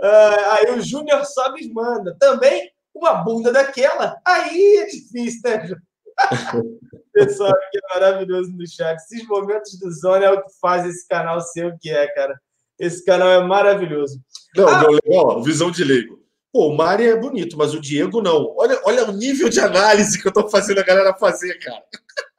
[0.00, 2.16] Uh, aí o Júnior Sobes manda.
[2.18, 4.20] Também uma bunda daquela.
[4.24, 5.68] Aí é difícil, né?
[7.16, 8.96] Pessoal que é maravilhoso no chat.
[8.96, 12.38] Esses momentos do Zona é o que faz esse canal ser o que é, cara.
[12.78, 14.20] Esse canal é maravilhoso.
[14.54, 16.22] Não, ah, não, legal, visão de leigo.
[16.52, 18.54] Pô, o Mari é bonito, mas o Diego não.
[18.54, 21.82] Olha, olha o nível de análise que eu tô fazendo a galera fazer, cara.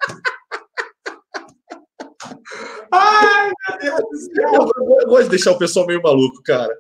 [2.94, 4.54] Ai, meu Deus do céu.
[4.54, 4.70] Eu,
[5.02, 6.72] eu gosto de deixar o pessoal meio maluco, cara.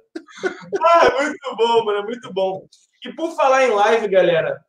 [0.84, 2.68] Ah, é muito bom, mano, muito bom.
[3.04, 4.64] E por falar em live, galera,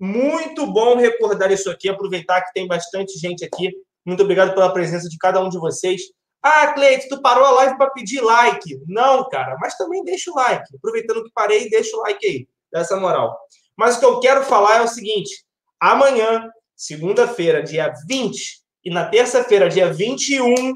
[0.00, 3.72] muito bom recordar isso aqui, aproveitar que tem bastante gente aqui.
[4.04, 6.02] Muito obrigado pela presença de cada um de vocês.
[6.42, 8.78] Ah, Cleide, tu parou a live para pedir like.
[8.86, 10.76] Não, cara, mas também deixa o like.
[10.76, 13.34] Aproveitando que parei, deixa o like aí, dessa moral.
[13.76, 15.44] Mas o que eu quero falar é o seguinte:
[15.80, 20.74] amanhã, segunda-feira, dia 20, e na terça-feira, dia 21,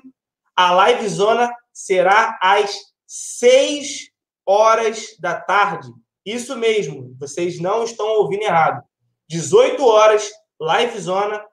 [0.56, 2.74] a live zona será às
[3.06, 4.08] 6
[4.46, 5.88] horas da tarde.
[6.24, 8.82] Isso mesmo, vocês não estão ouvindo errado.
[9.28, 11.44] 18 horas, live zona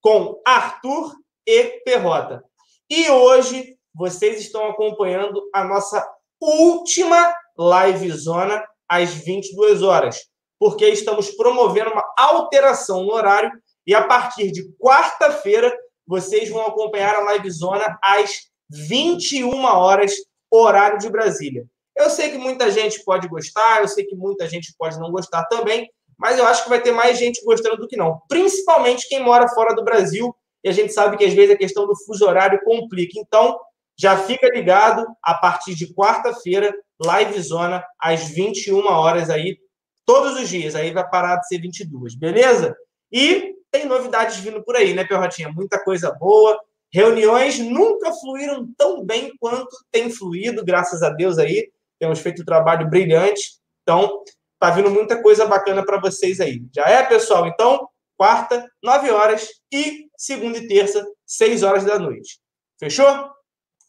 [0.00, 1.14] com Arthur
[1.44, 2.44] e Perrota.
[2.88, 6.06] E hoje vocês estão acompanhando a nossa
[6.40, 10.28] última live zona às 22 horas,
[10.60, 13.50] porque estamos promovendo uma alteração no horário
[13.84, 15.76] e a partir de quarta-feira
[16.06, 20.12] vocês vão acompanhar a live zona às 21 horas,
[20.50, 21.66] horário de Brasília.
[21.96, 25.44] Eu sei que muita gente pode gostar, eu sei que muita gente pode não gostar
[25.46, 25.88] também,
[26.18, 28.20] mas eu acho que vai ter mais gente gostando do que não.
[28.28, 30.34] Principalmente quem mora fora do Brasil
[30.64, 33.18] e a gente sabe que às vezes a questão do fuso horário complica.
[33.18, 33.58] Então,
[33.96, 39.58] já fica ligado a partir de quarta-feira, live zona às 21 horas aí,
[40.06, 40.74] todos os dias.
[40.74, 42.74] Aí vai parar de ser 22, beleza?
[43.12, 45.52] E tem novidades vindo por aí, né, Perrotinha?
[45.52, 46.58] Muita coisa boa.
[46.92, 51.68] Reuniões nunca fluíram tão bem quanto tem fluído, graças a Deus aí.
[52.00, 53.58] Temos feito um trabalho brilhante.
[53.82, 54.22] Então,
[54.64, 56.62] tá vindo muita coisa bacana para vocês aí.
[56.74, 57.46] Já é, pessoal?
[57.46, 57.86] Então,
[58.16, 62.40] quarta, 9 horas e segunda e terça, 6 horas da noite.
[62.80, 63.30] Fechou?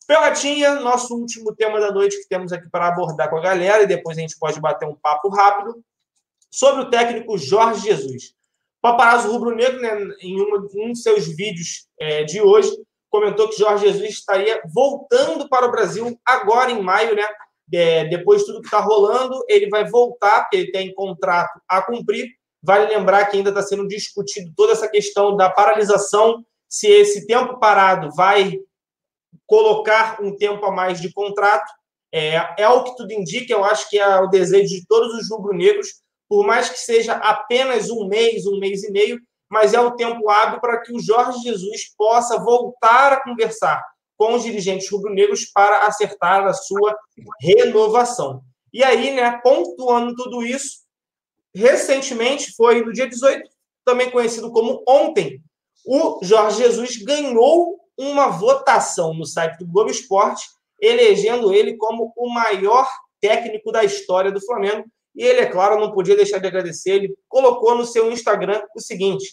[0.05, 3.88] Pelotinha, nosso último tema da noite que temos aqui para abordar com a galera e
[3.88, 5.82] depois a gente pode bater um papo rápido
[6.51, 8.34] sobre o técnico Jorge Jesus.
[8.82, 12.69] Paparazzo rubro-negro, né, em um, dos seus vídeos é, de hoje,
[13.09, 17.26] comentou que Jorge Jesus estaria voltando para o Brasil agora em maio, né?
[17.74, 21.82] É, depois de tudo que está rolando, ele vai voltar, porque ele tem contrato a
[21.82, 22.28] cumprir,
[22.66, 27.59] Vale lembrar que ainda está sendo discutido toda essa questão da paralisação, se esse tempo
[27.59, 28.59] parado vai
[29.45, 31.72] colocar um tempo a mais de contrato.
[32.11, 35.30] É, é o que tudo indica, eu acho que é o desejo de todos os
[35.30, 35.88] rubro-negros,
[36.28, 40.28] por mais que seja apenas um mês, um mês e meio, mas é o tempo
[40.28, 43.84] hábil para que o Jorge Jesus possa voltar a conversar
[44.18, 46.95] com os dirigentes rubro-negros para acertar a sua
[47.41, 48.41] renovação.
[48.74, 50.80] E aí, né, pontuando tudo isso,
[51.53, 53.49] recentemente, foi no dia 18,
[53.86, 55.41] também conhecido como ontem,
[55.86, 60.45] o Jorge Jesus ganhou uma votação no site do Globo Esporte,
[60.82, 62.89] elegendo ele como o maior
[63.22, 64.86] técnico da história do Flamengo.
[65.16, 66.91] E ele, é claro, não podia deixar de agradecer.
[66.91, 69.26] Ele colocou no seu Instagram o seguinte: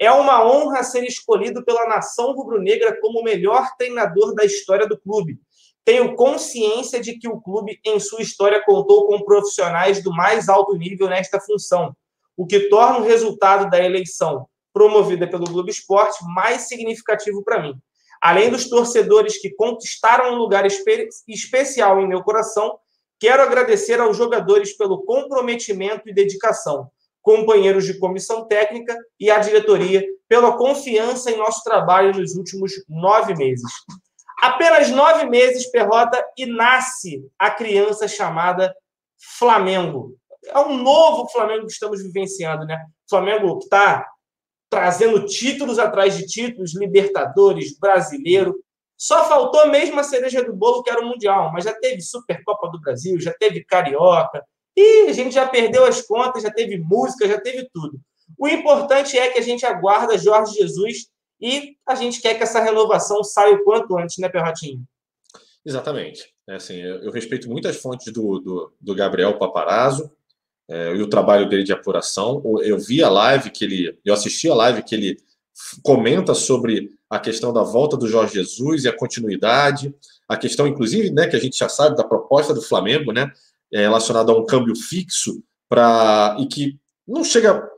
[0.00, 4.98] é uma honra ser escolhido pela nação rubro-negra como o melhor treinador da história do
[4.98, 5.38] clube.
[5.84, 10.74] Tenho consciência de que o clube, em sua história, contou com profissionais do mais alto
[10.74, 11.94] nível nesta função,
[12.34, 17.74] o que torna o resultado da eleição promovida pelo Globo Esporte mais significativo para mim.
[18.22, 22.78] Além dos torcedores que conquistaram um lugar espe especial em meu coração,
[23.18, 26.90] quero agradecer aos jogadores pelo comprometimento e dedicação,
[27.22, 33.34] companheiros de comissão técnica e à diretoria pela confiança em nosso trabalho nos últimos nove
[33.34, 33.70] meses.
[34.40, 38.74] Apenas nove meses, Perrota, e nasce a criança chamada
[39.38, 40.16] Flamengo.
[40.46, 42.82] É um novo Flamengo que estamos vivenciando, né?
[43.08, 44.06] Flamengo que está
[44.70, 48.54] trazendo títulos atrás de títulos, Libertadores, Brasileiro.
[48.96, 52.70] Só faltou mesmo a cereja do bolo, que era o Mundial, mas já teve Supercopa
[52.70, 54.42] do Brasil, já teve Carioca,
[54.76, 58.00] e a gente já perdeu as contas, já teve música, já teve tudo.
[58.38, 61.08] O importante é que a gente aguarda Jorge Jesus
[61.40, 64.82] e a gente quer que essa renovação saia o quanto antes, né, Perrotinho?
[65.64, 66.32] Exatamente.
[66.48, 70.10] É assim, eu, respeito muitas fontes do, do, do Gabriel Paparazzo
[70.68, 72.42] é, e o trabalho dele de apuração.
[72.62, 75.16] Eu vi a live que ele, eu assisti a live que ele
[75.82, 79.94] comenta sobre a questão da volta do Jorge Jesus e a continuidade,
[80.28, 83.30] a questão, inclusive, né, que a gente já sabe da proposta do Flamengo, né,
[83.72, 87.68] é, relacionada a um câmbio fixo para e que não chega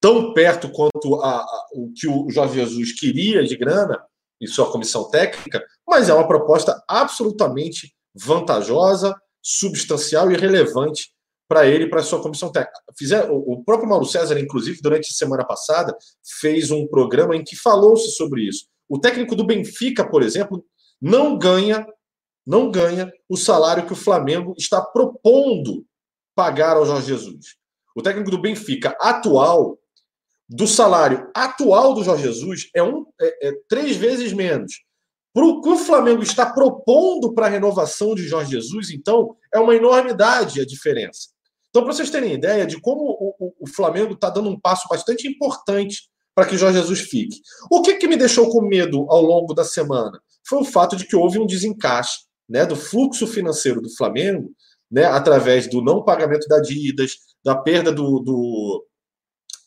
[0.00, 4.00] tão perto quanto a, a, o que o Jorge Jesus queria de grana
[4.40, 11.12] em sua comissão técnica, mas é uma proposta absolutamente vantajosa, substancial e relevante
[11.48, 12.80] para ele e para sua comissão técnica.
[12.96, 15.96] Fizer, o próprio Mauro César, inclusive, durante a semana passada,
[16.40, 18.66] fez um programa em que falou-se sobre isso.
[18.88, 20.64] O técnico do Benfica, por exemplo,
[21.00, 21.86] não ganha,
[22.48, 25.84] não ganha o salário que o Flamengo está propondo
[26.34, 27.56] pagar ao Jorge Jesus.
[27.94, 29.78] O técnico do Benfica atual,
[30.48, 34.80] do salário atual do Jorge Jesus, é, um, é, é três vezes menos.
[35.34, 39.58] Para o que o Flamengo está propondo para a renovação de Jorge Jesus, então, é
[39.58, 41.28] uma enormidade a diferença.
[41.68, 44.88] Então, para vocês terem ideia de como o, o, o Flamengo está dando um passo
[44.88, 47.42] bastante importante para que Jorge Jesus fique.
[47.70, 50.18] O que, que me deixou com medo ao longo da semana?
[50.48, 54.50] Foi o fato de que houve um desencaixe né, do fluxo financeiro do Flamengo,
[54.90, 57.12] né, através do não pagamento da dívidas,
[57.44, 58.86] da perda do, do,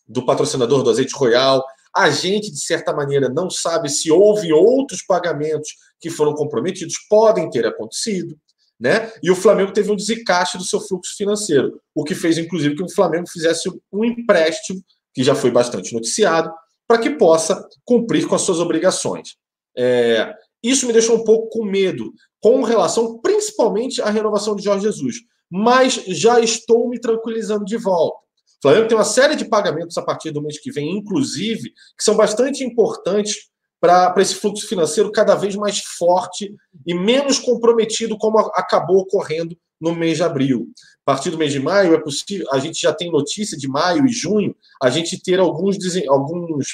[0.08, 1.64] do patrocinador do azeite royal,
[1.96, 5.70] a gente, de certa maneira, não sabe se houve outros pagamentos
[6.00, 8.38] que foram comprometidos, podem ter acontecido,
[8.80, 9.12] né?
[9.22, 12.84] E o Flamengo teve um desencaixe do seu fluxo financeiro, o que fez, inclusive, que
[12.84, 14.82] o Flamengo fizesse um empréstimo,
[15.14, 16.52] que já foi bastante noticiado,
[16.88, 19.36] para que possa cumprir com as suas obrigações.
[19.78, 24.86] É, isso me deixou um pouco com medo, com relação principalmente à renovação de Jorge
[24.86, 25.18] Jesus.
[25.50, 28.18] Mas já estou me tranquilizando de volta.
[28.60, 32.04] O Flamengo tem uma série de pagamentos a partir do mês que vem, inclusive, que
[32.04, 33.50] são bastante importantes
[33.80, 36.56] para esse fluxo financeiro cada vez mais forte
[36.86, 40.70] e menos comprometido, como acabou ocorrendo no mês de abril.
[41.08, 44.06] A partir do mês de maio, é possível, a gente já tem notícia de maio
[44.06, 46.68] e junho, a gente ter alguns, alguns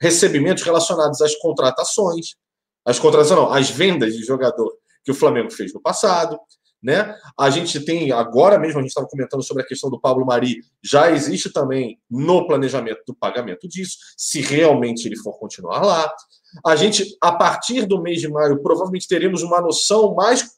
[0.00, 2.36] recebimentos relacionados às contratações,
[2.84, 4.72] as contratações não, as vendas de jogador
[5.04, 6.38] que o Flamengo fez no passado,
[6.82, 7.14] né?
[7.38, 10.60] A gente tem, agora mesmo, a gente estava comentando sobre a questão do Pablo Mari,
[10.82, 16.12] já existe também no planejamento do pagamento disso, se realmente ele for continuar lá.
[16.66, 20.56] A gente, a partir do mês de maio, provavelmente teremos uma noção mais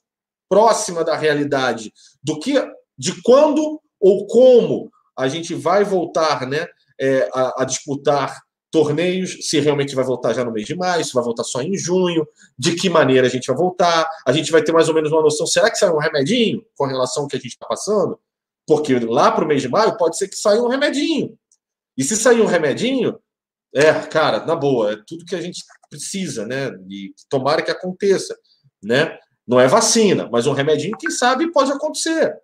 [0.49, 2.55] próxima da realidade do que
[2.97, 6.67] de quando ou como a gente vai voltar né,
[6.99, 8.43] é, a, a disputar
[8.75, 11.79] torneios, se realmente vai voltar já no mês de maio, se vai voltar só em
[11.79, 12.27] junho,
[12.59, 15.23] de que maneira a gente vai voltar, a gente vai ter mais ou menos uma
[15.23, 18.19] noção, será que sai um remedinho com relação ao que a gente está passando?
[18.67, 21.39] Porque lá para o mês de maio pode ser que saia um remedinho.
[21.97, 23.17] E se sair um remedinho,
[23.73, 26.73] é, cara, na boa, é tudo que a gente precisa, né?
[26.91, 28.37] E tomara que aconteça,
[28.83, 29.17] né?
[29.47, 32.35] Não é vacina, mas um remedinho, quem sabe, pode acontecer.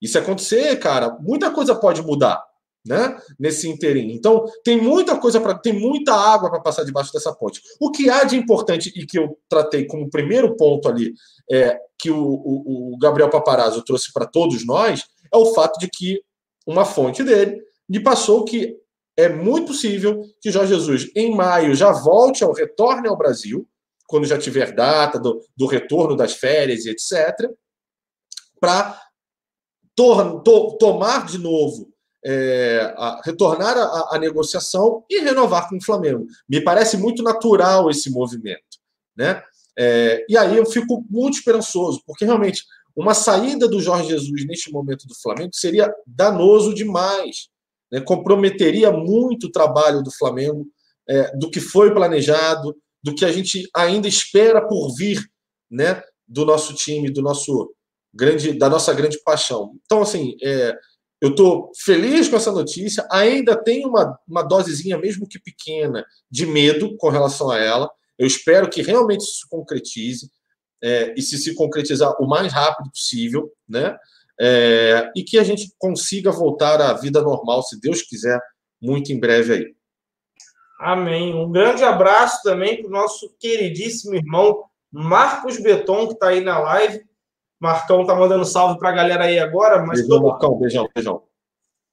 [0.00, 2.48] E se acontecer, cara, muita coisa pode mudar
[2.84, 3.16] né?
[3.38, 4.12] Nesse interim.
[4.12, 7.60] Então, tem muita coisa para tem muita água para passar debaixo dessa ponte.
[7.80, 11.12] O que há de importante e que eu tratei como primeiro ponto ali,
[11.50, 15.88] é, que o, o, o Gabriel Paparazzo trouxe para todos nós, é o fato de
[15.88, 16.22] que
[16.66, 18.76] uma fonte dele me passou que
[19.16, 23.68] é muito possível que Jorge Jesus, em maio, já volte ao retorne ao Brasil,
[24.06, 27.50] quando já tiver data do, do retorno das férias e etc.,
[28.58, 29.00] para
[29.94, 31.89] to, tomar de novo
[32.24, 36.26] é, a, retornar a, negociação e renovar com o Flamengo.
[36.48, 38.78] Me parece muito natural esse movimento.
[39.16, 39.42] Né?
[39.78, 42.64] É, e aí eu fico muito esperançoso, porque realmente
[42.94, 47.48] uma saída do Jorge Jesus neste momento do Flamengo seria danoso demais.
[47.90, 48.00] Né?
[48.00, 50.66] Comprometeria muito o trabalho do Flamengo,
[51.08, 55.20] é, do que foi planejado, do que a gente ainda espera por vir
[55.70, 56.02] né?
[56.28, 57.72] do nosso time, do nosso
[58.12, 59.72] grande, da nossa grande paixão.
[59.84, 60.76] Então, assim, é,
[61.20, 63.06] eu estou feliz com essa notícia.
[63.10, 67.90] Ainda tem uma, uma dosezinha, mesmo que pequena, de medo com relação a ela.
[68.18, 70.30] Eu espero que realmente isso se concretize.
[70.82, 73.98] É, e se se concretizar o mais rápido possível, né?
[74.40, 78.40] É, e que a gente consiga voltar à vida normal, se Deus quiser,
[78.80, 79.74] muito em breve aí.
[80.78, 81.34] Amém.
[81.34, 86.58] Um grande abraço também para o nosso queridíssimo irmão Marcos Beton, que está aí na
[86.58, 87.04] live.
[87.60, 90.28] Marcão tá mandando salve para a galera aí agora, mas beijão, todo...
[90.30, 91.22] Marcão, beijão, beijão.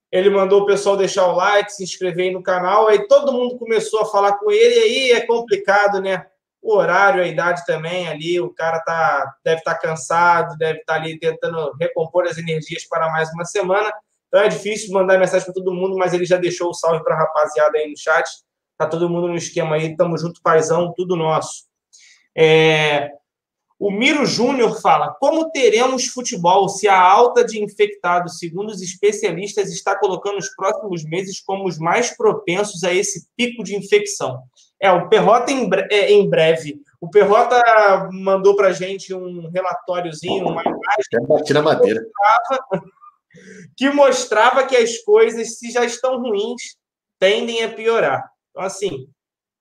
[0.09, 3.57] Ele mandou o pessoal deixar o like, se inscrever aí no canal, aí todo mundo
[3.57, 6.25] começou a falar com ele, e aí é complicado, né?
[6.61, 10.93] O horário, a idade também ali, o cara tá, deve estar tá cansado, deve estar
[10.93, 13.91] tá ali tentando recompor as energias para mais uma semana.
[14.27, 17.15] Então é difícil mandar mensagem para todo mundo, mas ele já deixou o salve para
[17.15, 18.25] a rapaziada aí no chat.
[18.77, 21.65] Tá todo mundo no esquema aí, tamo junto, paizão, tudo nosso.
[22.35, 23.11] É,
[23.79, 29.71] o Miro Júnior fala: como teremos futebol se a alta de infectados, segundo os especialistas,
[29.71, 34.41] está colocando os próximos meses como os mais propensos a esse pico de infecção?
[34.79, 36.79] É, o Perrota em, bre é, em breve.
[36.99, 37.61] O Perrota
[38.11, 41.05] mandou para gente um relatóriozinho, uma imagem.
[41.11, 41.19] Que.
[41.19, 41.81] Mostrava,
[43.75, 46.77] que mostrava que as coisas, se já estão ruins,
[47.19, 48.23] tendem a piorar.
[48.49, 49.07] Então, assim,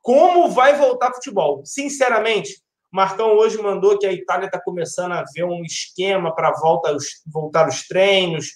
[0.01, 1.62] como vai voltar futebol?
[1.64, 2.62] Sinceramente,
[2.97, 7.68] Marcão hoje mandou que a Itália está começando a ver um esquema para volta voltar
[7.68, 8.47] os treinos.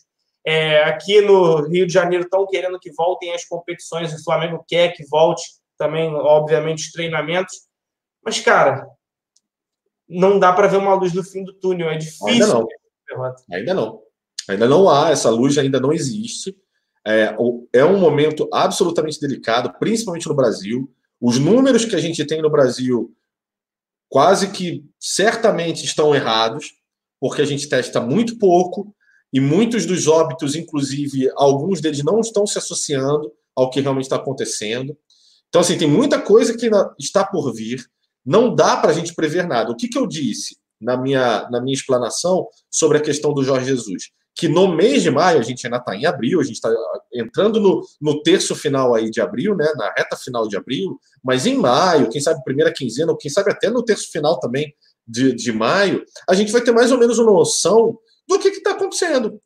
[0.47, 4.15] É, aqui no Rio de Janeiro estão querendo que voltem as competições.
[4.15, 5.43] O Flamengo quer que volte
[5.77, 7.55] também, obviamente, os treinamentos.
[8.25, 8.89] Mas, cara,
[10.09, 11.91] não dá para ver uma luz no fim do túnel.
[11.91, 12.27] É difícil.
[12.27, 12.67] Ainda não.
[13.53, 14.03] Ainda não.
[14.49, 16.57] Ainda não há, essa luz ainda não existe.
[17.07, 17.37] É,
[17.75, 20.91] é um momento absolutamente delicado, principalmente no Brasil.
[21.21, 23.15] Os números que a gente tem no Brasil
[24.11, 26.75] quase que certamente estão errados,
[27.19, 28.95] porque a gente testa muito pouco
[29.33, 34.17] e muitos dos óbitos, inclusive, alguns deles não estão se associando ao que realmente está
[34.17, 34.99] acontecendo.
[35.49, 37.85] Então, assim, tem muita coisa que está por vir.
[38.27, 39.71] Não dá para a gente prever nada.
[39.71, 43.67] O que, que eu disse na minha, na minha explanação sobre a questão do Jorge
[43.67, 44.11] Jesus?
[44.35, 46.73] Que no mês de maio, a gente ainda está em abril, a gente está
[47.13, 51.47] entrando no, no terço final aí de abril, né, na reta final de abril, mas
[51.47, 54.75] em maio, quem sabe primeira quinzena, ou quem sabe até no terço final também
[55.07, 58.73] de, de maio, a gente vai ter mais ou menos uma noção do que está
[58.73, 59.41] acontecendo.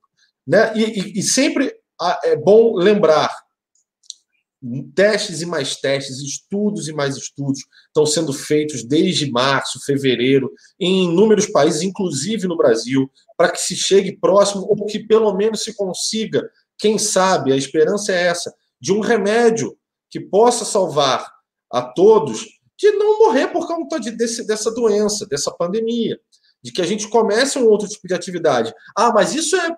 [0.47, 0.73] Né?
[0.77, 1.75] E, e, e sempre
[2.25, 3.35] é bom lembrar
[4.95, 11.05] testes e mais testes, estudos e mais estudos estão sendo feitos desde março, fevereiro, em
[11.05, 15.75] inúmeros países, inclusive no Brasil, para que se chegue próximo ou que pelo menos se
[15.75, 19.77] consiga, quem sabe, a esperança é essa, de um remédio
[20.11, 21.33] que possa salvar
[21.71, 22.45] a todos
[22.77, 26.19] de não morrer por conta de, desse, dessa doença, dessa pandemia,
[26.63, 28.75] de que a gente comece um outro tipo de atividade.
[28.97, 29.77] Ah, mas isso é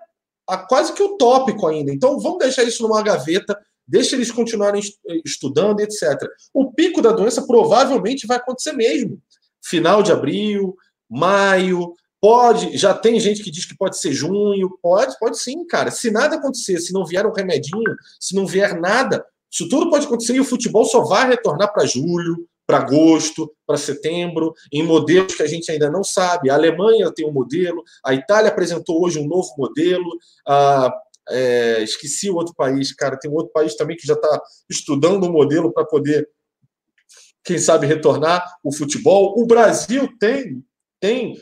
[0.67, 4.81] quase que utópico ainda, então vamos deixar isso numa gaveta deixa eles continuarem
[5.23, 6.17] estudando, etc.
[6.53, 9.21] O pico da doença provavelmente vai acontecer mesmo.
[9.63, 10.75] Final de abril,
[11.09, 11.93] maio,
[12.27, 12.77] pode.
[12.77, 15.89] Já tem gente que diz que pode ser junho, pode, pode sim, cara.
[15.89, 20.05] Se nada acontecer, se não vier um remedinho, se não vier nada, isso tudo pode
[20.05, 25.35] acontecer e o futebol só vai retornar para julho, para agosto, para setembro, em modelos
[25.35, 26.49] que a gente ainda não sabe.
[26.49, 30.09] A Alemanha tem um modelo, a Itália apresentou hoje um novo modelo,
[30.45, 30.91] a
[31.29, 33.17] é, esqueci o outro país, cara.
[33.17, 36.27] Tem um outro país também que já está estudando um modelo para poder,
[37.41, 39.33] quem sabe, retornar o futebol.
[39.37, 40.61] O Brasil tem,
[40.99, 41.37] tem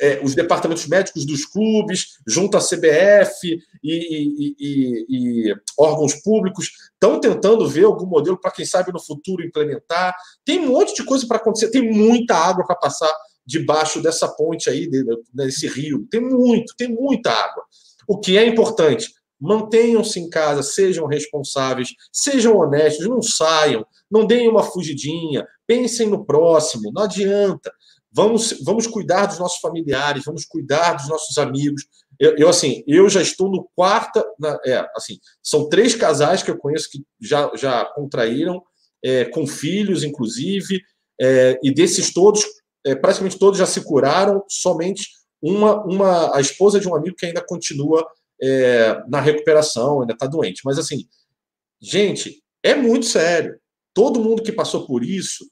[0.00, 5.06] é, os departamentos médicos dos clubes, junto à CBF e, e, e,
[5.48, 10.14] e órgãos públicos, estão tentando ver algum modelo para, quem sabe, no futuro implementar.
[10.44, 13.12] Tem um monte de coisa para acontecer, tem muita água para passar
[13.46, 14.88] debaixo dessa ponte aí,
[15.32, 16.06] desse rio.
[16.10, 17.64] Tem muito, tem muita água.
[18.08, 19.12] O que é importante?
[19.38, 26.24] Mantenham-se em casa, sejam responsáveis, sejam honestos, não saiam, não deem uma fugidinha, pensem no
[26.24, 27.70] próximo, não adianta.
[28.14, 31.84] Vamos, vamos cuidar dos nossos familiares, vamos cuidar dos nossos amigos.
[32.18, 36.50] Eu, eu assim, eu já estou no quarta, na, é, assim, são três casais que
[36.50, 38.62] eu conheço que já, já contraíram,
[39.04, 40.80] é, com filhos, inclusive,
[41.20, 42.44] é, e desses todos,
[42.86, 45.08] é, praticamente todos já se curaram, somente
[45.42, 48.06] uma, uma, a esposa de um amigo que ainda continua
[48.40, 50.62] é, na recuperação, ainda está doente.
[50.64, 51.06] Mas assim,
[51.80, 53.58] gente, é muito sério.
[53.92, 55.44] Todo mundo que passou por isso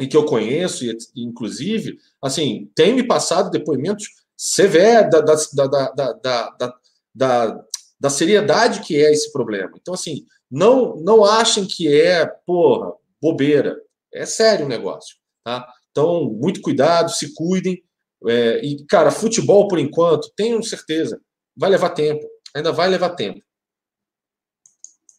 [0.00, 6.12] e que eu conheço, e, inclusive, assim, tem me passado depoimentos severos da, da, da,
[6.12, 6.74] da,
[7.14, 7.64] da,
[8.00, 9.72] da seriedade que é esse problema.
[9.80, 13.80] Então, assim, não, não achem que é, porra, bobeira.
[14.12, 15.66] É sério o negócio, tá?
[15.90, 17.82] Então, muito cuidado, se cuidem.
[18.26, 21.20] É, e, cara, futebol, por enquanto, tenho certeza,
[21.56, 22.26] vai levar tempo.
[22.54, 23.40] Ainda vai levar tempo.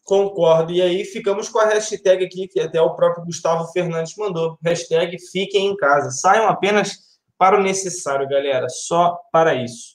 [0.04, 0.72] Concordo.
[0.72, 4.58] E aí ficamos com a hashtag aqui, que até o próprio Gustavo Fernandes mandou.
[4.62, 6.10] Hashtag fiquem em casa.
[6.10, 6.98] Saiam apenas
[7.38, 8.68] para o necessário, galera.
[8.68, 9.94] Só para isso.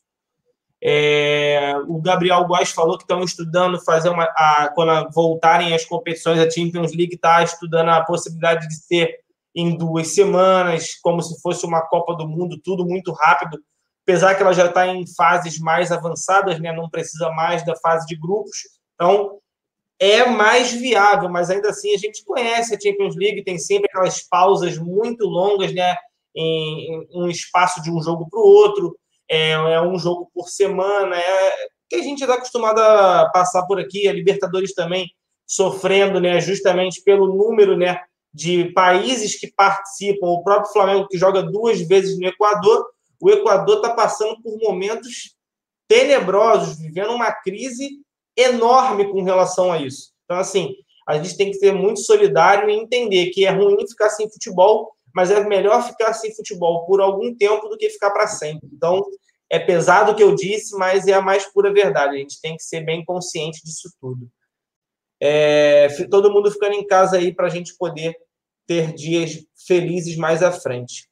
[0.81, 4.23] É, o Gabriel Góes falou que estão estudando fazer uma.
[4.23, 9.19] A, quando voltarem as competições, a Champions League está estudando a possibilidade de ser
[9.55, 13.59] em duas semanas, como se fosse uma Copa do Mundo, tudo muito rápido,
[14.03, 16.71] apesar que ela já está em fases mais avançadas, né?
[16.71, 18.57] não precisa mais da fase de grupos,
[18.95, 19.38] então
[19.99, 24.21] é mais viável, mas ainda assim a gente conhece a Champions League, tem sempre aquelas
[24.21, 25.95] pausas muito longas, né?
[26.35, 28.97] Em, em um espaço de um jogo para o outro,
[29.29, 31.51] é, é, um jogo por semana, é
[31.89, 35.07] que a gente está acostumado a passar por aqui, a Libertadores também
[35.45, 36.39] sofrendo, né?
[36.39, 37.99] Justamente pelo número, né?
[38.33, 42.87] de países que participam, o próprio Flamengo que joga duas vezes no Equador,
[43.19, 45.35] o Equador está passando por momentos
[45.87, 47.99] tenebrosos, vivendo uma crise
[48.41, 50.11] enorme com relação a isso.
[50.25, 50.73] Então, assim,
[51.07, 54.91] a gente tem que ser muito solidário e entender que é ruim ficar sem futebol,
[55.13, 58.69] mas é melhor ficar sem futebol por algum tempo do que ficar para sempre.
[58.71, 59.03] Então,
[59.49, 62.15] é pesado o que eu disse, mas é a mais pura verdade.
[62.15, 64.29] A gente tem que ser bem consciente disso tudo.
[65.21, 68.15] É, todo mundo ficando em casa aí para a gente poder
[68.67, 71.09] ter dias felizes mais à frente.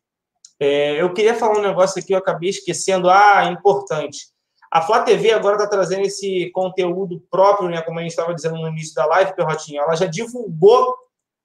[0.59, 3.09] É, eu queria falar um negócio aqui, eu acabei esquecendo.
[3.09, 4.27] Ah, importante.
[4.71, 7.81] A Flá TV agora está trazendo esse conteúdo próprio, né?
[7.81, 9.81] Como a gente estava dizendo no início da live, Perrotinha.
[9.81, 10.95] Ela já divulgou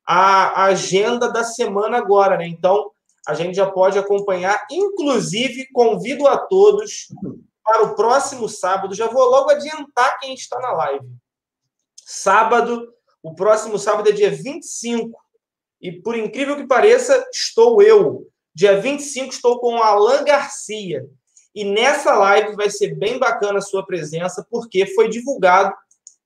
[0.07, 2.47] a agenda da semana agora, né?
[2.47, 2.91] Então,
[3.27, 4.67] a gente já pode acompanhar.
[4.71, 7.09] Inclusive, convido a todos
[7.63, 8.95] para o próximo sábado.
[8.95, 11.07] Já vou logo adiantar quem está na live.
[12.05, 12.93] Sábado,
[13.23, 15.17] o próximo sábado é dia 25.
[15.81, 18.27] E por incrível que pareça, estou eu.
[18.55, 21.07] Dia 25 estou com o Alan Garcia.
[21.55, 25.75] E nessa live vai ser bem bacana a sua presença, porque foi divulgado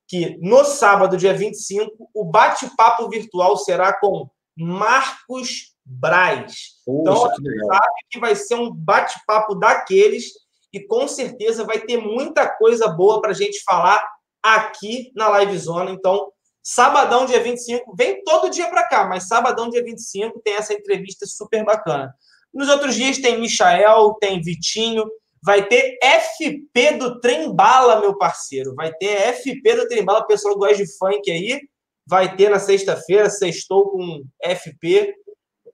[0.09, 6.77] que no sábado, dia 25, o bate-papo virtual será com Marcos Braz.
[6.85, 10.33] Poxa, então, que sabe que vai ser um bate-papo daqueles
[10.73, 14.03] e com certeza vai ter muita coisa boa para a gente falar
[14.43, 15.91] aqui na Live Zona.
[15.91, 16.31] Então,
[16.63, 21.27] sabadão, dia 25, vem todo dia para cá, mas sabadão, dia 25, tem essa entrevista
[21.27, 22.15] super bacana.
[22.57, 25.05] Nos outros dias tem Michael, tem Vitinho,
[25.45, 28.75] vai ter FP do Trem Bala, meu parceiro.
[28.75, 31.61] Vai ter FP do Trem Bala, pessoal que gosta de funk aí.
[32.07, 35.15] Vai ter na sexta-feira, sextou com FP.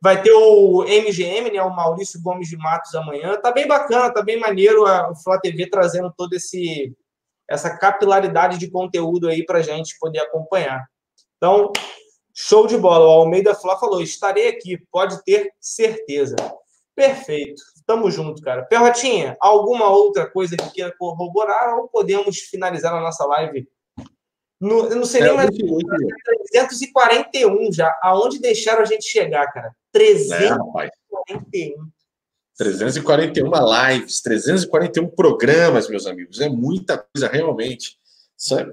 [0.02, 3.40] Vai ter o MGM, né, o Maurício Gomes de Matos amanhã.
[3.40, 6.92] Tá bem bacana, tá bem maneiro a, Flá TV trazendo todo esse
[7.48, 10.84] essa capilaridade de conteúdo aí para gente poder acompanhar.
[11.36, 11.70] Então,
[12.34, 13.06] show de bola.
[13.06, 16.34] O Almeida Flá falou: estarei aqui, pode ter certeza.
[16.94, 17.62] Perfeito.
[17.86, 18.64] Tamo junto, cara.
[18.64, 23.66] Perrotinha, alguma outra coisa que queira corroborar ou podemos finalizar a nossa live?
[24.60, 25.50] No, eu não sei é, nem mais.
[26.52, 27.92] 341 já.
[28.02, 29.74] Aonde deixaram a gente chegar, cara?
[29.92, 31.82] 341.
[31.82, 31.88] É,
[32.56, 36.40] 341 lives, 341 programas, meus amigos.
[36.40, 37.96] É muita coisa, realmente.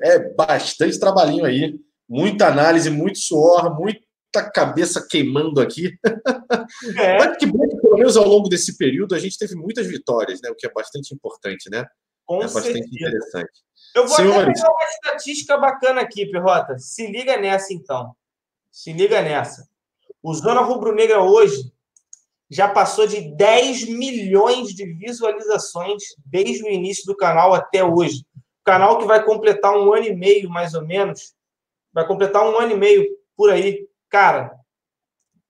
[0.03, 1.79] É, é bastante trabalhinho aí.
[2.07, 5.97] Muita análise, muito suor, muito muita cabeça queimando aqui.
[6.97, 7.17] É.
[7.17, 10.39] Mas que bom que, pelo menos ao longo desse período, a gente teve muitas vitórias,
[10.41, 10.49] né?
[10.49, 11.85] O que é bastante importante, né?
[12.25, 12.95] Com é bastante certeza.
[12.95, 13.51] interessante.
[13.95, 14.41] Eu vou Senhores...
[14.41, 16.77] até pegar uma estatística bacana aqui, Perrota.
[16.77, 18.15] Se liga nessa, então.
[18.71, 19.67] Se liga nessa.
[20.21, 21.73] O Zona Rubro Negra hoje
[22.49, 28.25] já passou de 10 milhões de visualizações desde o início do canal até hoje.
[28.61, 31.33] O canal que vai completar um ano e meio, mais ou menos,
[31.93, 34.51] vai completar um ano e meio por aí, Cara,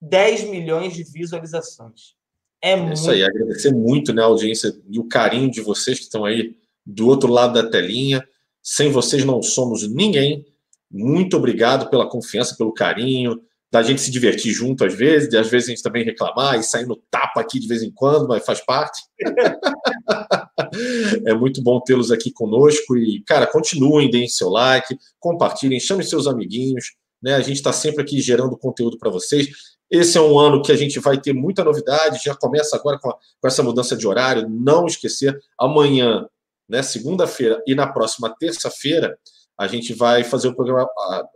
[0.02, 2.16] 10 milhões de visualizações.
[2.62, 6.06] É, é Isso aí, agradecer muito né, a audiência e o carinho de vocês que
[6.06, 8.24] estão aí do outro lado da telinha.
[8.62, 10.46] Sem vocês não somos ninguém.
[10.92, 13.42] Muito obrigado pela confiança, pelo carinho,
[13.72, 16.64] da gente se divertir junto às vezes, de às vezes a gente também reclamar e
[16.64, 19.00] sair no tapa aqui de vez em quando, mas faz parte.
[21.26, 26.26] é muito bom tê-los aqui conosco e, cara, continuem, deem seu like, compartilhem, chamem seus
[26.26, 27.36] amiguinhos, né?
[27.36, 29.50] A gente está sempre aqui gerando conteúdo para vocês.
[29.90, 33.10] Esse é um ano que a gente vai ter muita novidade, já começa agora com,
[33.10, 34.48] a, com essa mudança de horário.
[34.48, 36.28] Não esquecer, amanhã,
[36.68, 39.18] né, segunda-feira e na próxima terça-feira,
[39.58, 40.88] a gente vai fazer o programa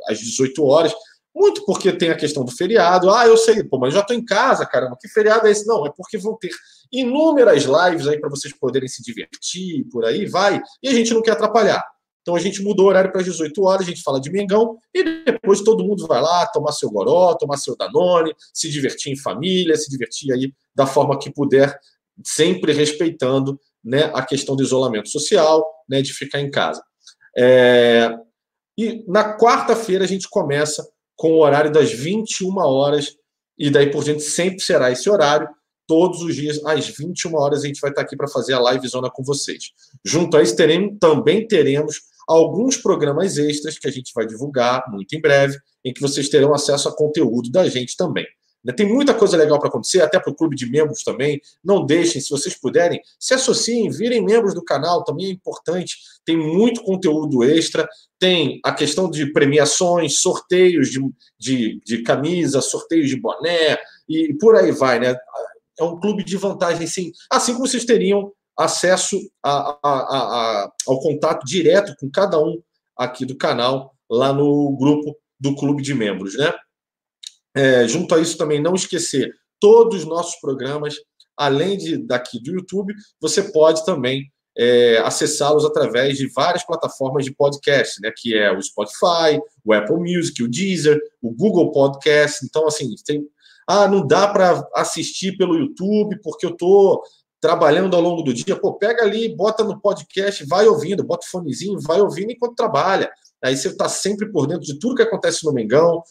[0.07, 0.93] às 18 horas.
[1.35, 3.09] Muito porque tem a questão do feriado.
[3.09, 5.65] Ah, eu sei, pô, mas já estou em casa, caramba, que feriado é esse?
[5.65, 6.51] Não, é porque vão ter
[6.91, 11.23] inúmeras lives aí para vocês poderem se divertir, por aí vai, e a gente não
[11.23, 11.83] quer atrapalhar.
[12.23, 14.77] Então a gente mudou o horário para as 18 horas, a gente fala de Mengão,
[14.93, 19.17] e depois todo mundo vai lá tomar seu goró, tomar seu Danone, se divertir em
[19.17, 21.77] família, se divertir aí da forma que puder,
[22.23, 26.81] sempre respeitando né, a questão do isolamento social, né, de ficar em casa.
[27.37, 28.09] É...
[28.77, 33.17] E na quarta-feira a gente começa com o horário das 21 horas,
[33.57, 35.47] e daí por diante sempre será esse horário
[35.85, 38.87] todos os dias, às 21 horas, a gente vai estar aqui para fazer a live
[38.87, 39.71] zona com vocês.
[40.03, 45.15] Junto a isso, teremos, também teremos alguns programas extras que a gente vai divulgar muito
[45.15, 48.25] em breve, em que vocês terão acesso a conteúdo da gente também.
[48.63, 51.41] Né, tem muita coisa legal para acontecer, até para o clube de membros também.
[51.63, 55.97] Não deixem, se vocês puderem, se associem, virem membros do canal, também é importante.
[56.23, 57.87] Tem muito conteúdo extra,
[58.17, 61.01] tem a questão de premiações, sorteios de,
[61.37, 63.77] de, de camisa, sorteios de boné,
[64.07, 65.15] e por aí vai, né?
[65.77, 67.11] É um clube de vantagem, sim.
[67.29, 72.61] Assim como vocês teriam acesso a, a, a, ao contato direto com cada um
[72.95, 76.53] aqui do canal, lá no grupo do clube de membros, né?
[77.55, 80.95] É, junto a isso também não esquecer todos os nossos programas,
[81.37, 87.33] além de daqui do YouTube, você pode também é, acessá-los através de várias plataformas de
[87.33, 88.11] podcast, né?
[88.15, 92.45] Que é o Spotify, o Apple Music, o Deezer, o Google Podcast.
[92.45, 93.25] Então, assim, tem.
[93.67, 97.01] Ah, não dá para assistir pelo YouTube porque eu tô
[97.43, 101.29] trabalhando ao longo do dia, pô, pega ali, bota no podcast, vai ouvindo, bota o
[101.29, 103.11] fonezinho, vai ouvindo enquanto trabalha.
[103.43, 106.01] Aí você está sempre por dentro de tudo que acontece no Mengão,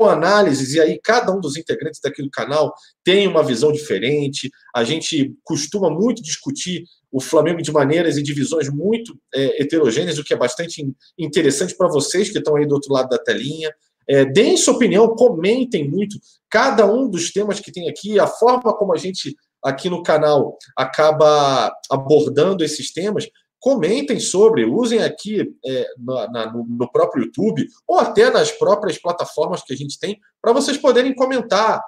[0.00, 4.50] análises, e aí cada um dos integrantes daquele canal tem uma visão diferente.
[4.76, 10.24] A gente costuma muito discutir o Flamengo de maneiras e divisões muito é, heterogêneas, o
[10.24, 10.86] que é bastante
[11.18, 13.74] interessante para vocês que estão aí do outro lado da telinha.
[14.06, 16.18] É, deem sua opinião, comentem muito
[16.50, 19.34] cada um dos temas que tem aqui, a forma como a gente
[19.64, 23.26] aqui no canal acaba abordando esses temas.
[23.58, 29.62] Comentem sobre, usem aqui é, na, na, no próprio YouTube ou até nas próprias plataformas
[29.62, 31.82] que a gente tem para vocês poderem comentar.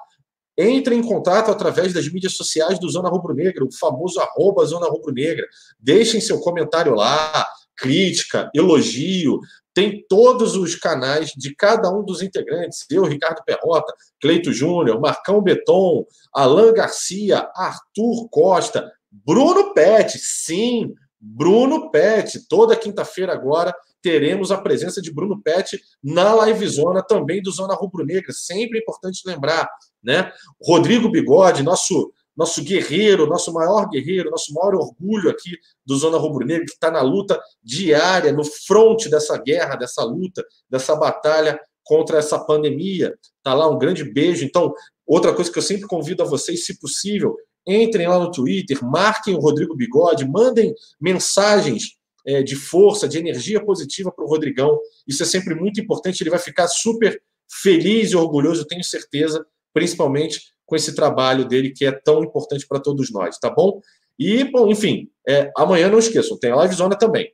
[0.57, 4.86] Entre em contato através das mídias sociais do Zona Rubro Negra, o famoso arroba Zona
[4.86, 5.47] Rubro Negra.
[5.81, 7.47] Deixem seu comentário lá,
[7.82, 9.40] crítica, elogio.
[9.74, 12.84] Tem todos os canais de cada um dos integrantes.
[12.88, 21.90] Eu, Ricardo Perrota, Cleito Júnior, Marcão Beton, Alan Garcia, Arthur Costa, Bruno Pet, sim, Bruno
[21.90, 22.46] Pet.
[22.48, 27.74] Toda quinta-feira agora teremos a presença de Bruno Pet na live zona também do Zona
[27.74, 28.32] Rubro Negra.
[28.32, 29.68] Sempre importante lembrar,
[30.02, 30.30] né?
[30.60, 35.50] Rodrigo Bigode, nosso nosso guerreiro, nosso maior guerreiro, nosso maior orgulho aqui
[35.84, 40.44] do Zona Rubro Negra, que está na luta diária, no fronte dessa guerra, dessa luta,
[40.68, 43.14] dessa batalha contra essa pandemia.
[43.42, 44.44] Tá lá um grande beijo.
[44.44, 44.72] Então,
[45.06, 47.36] outra coisa que eu sempre convido a vocês, se possível,
[47.66, 51.96] entrem lá no Twitter, marquem o Rodrigo Bigode, mandem mensagens
[52.26, 54.78] é, de força, de energia positiva para o Rodrigão.
[55.06, 56.22] Isso é sempre muito importante.
[56.22, 59.44] Ele vai ficar super feliz e orgulhoso, tenho certeza,
[59.74, 63.82] principalmente com esse trabalho dele que é tão importante para todos nós, tá bom?
[64.19, 67.31] E, bom, enfim, é, amanhã não esqueçam, tem a Live Zona também.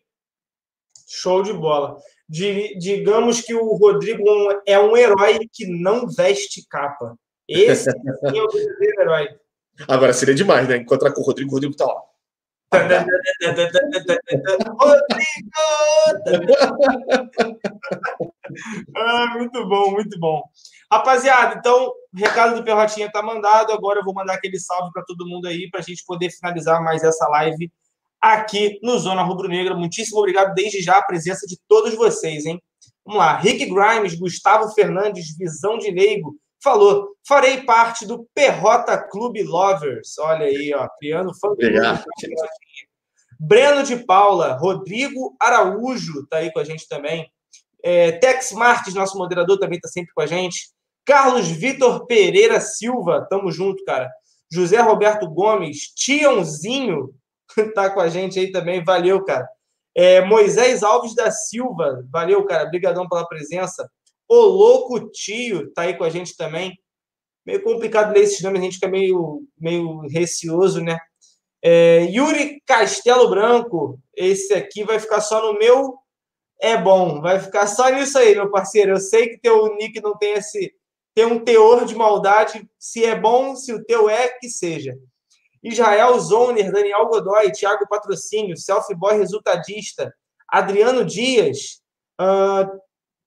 [1.06, 1.96] Show de bola.
[2.28, 4.24] digamos que o Rodrigo
[4.66, 7.16] é um herói que não veste capa.
[7.46, 9.28] Esse é o verdadeiro herói.
[9.86, 10.78] Agora seria demais, né?
[10.78, 12.02] Encontrar com o Rodrigo, o Rodrigo tá lá.
[18.96, 20.42] ah, muito bom, muito bom.
[20.90, 23.72] Rapaziada, então, o recado do Perrotinha tá mandado.
[23.72, 26.82] Agora eu vou mandar aquele salve para todo mundo aí, para a gente poder finalizar
[26.82, 27.70] mais essa live
[28.20, 29.74] aqui no Zona Rubro Negra.
[29.74, 32.60] Muitíssimo obrigado desde já a presença de todos vocês, hein?
[33.04, 33.36] Vamos lá.
[33.36, 40.18] Rick Grimes, Gustavo Fernandes, Visão de Leigo, falou: farei parte do Perrota Clube Lovers.
[40.18, 41.48] Olha aí, ó, criando fã
[43.40, 47.30] Breno de Paula, Rodrigo Araújo tá aí com a gente também.
[47.82, 50.70] É, Tex Marques, nosso moderador, também tá sempre com a gente.
[51.04, 54.10] Carlos Vitor Pereira Silva, tamo junto, cara.
[54.52, 57.14] José Roberto Gomes, Tiãozinho,
[57.74, 59.48] tá com a gente aí também, valeu, cara.
[59.94, 63.90] É, Moisés Alves da Silva, valeu, cara, obrigadão pela presença.
[64.28, 66.78] O Louco Tio tá aí com a gente também.
[67.44, 70.98] Meio complicado ler esses nomes, a gente fica meio, meio receoso, né?
[71.62, 75.98] É, Yuri Castelo Branco, esse aqui vai ficar só no meu.
[76.60, 78.92] É bom, vai ficar só nisso aí, meu parceiro.
[78.92, 80.74] Eu sei que teu nick não tem esse.
[81.14, 82.68] Tem um teor de maldade.
[82.78, 84.96] Se é bom, se o teu é, que seja.
[85.62, 90.14] Israel Zoner, Daniel Godoy, Thiago Patrocínio, Selfie Boy Resultadista,
[90.48, 91.80] Adriano Dias,
[92.20, 92.80] uh,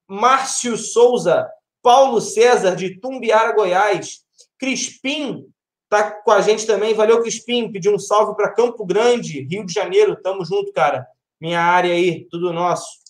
[0.08, 1.50] Márcio Souza,
[1.82, 4.22] Paulo César, de Tumbiara, Goiás,
[4.58, 5.46] Crispim,
[5.90, 6.94] tá com a gente também.
[6.94, 10.16] Valeu, Crispim, pediu um salve para Campo Grande, Rio de Janeiro.
[10.22, 11.06] Tamo junto, cara.
[11.40, 13.01] Minha área aí, tudo nosso.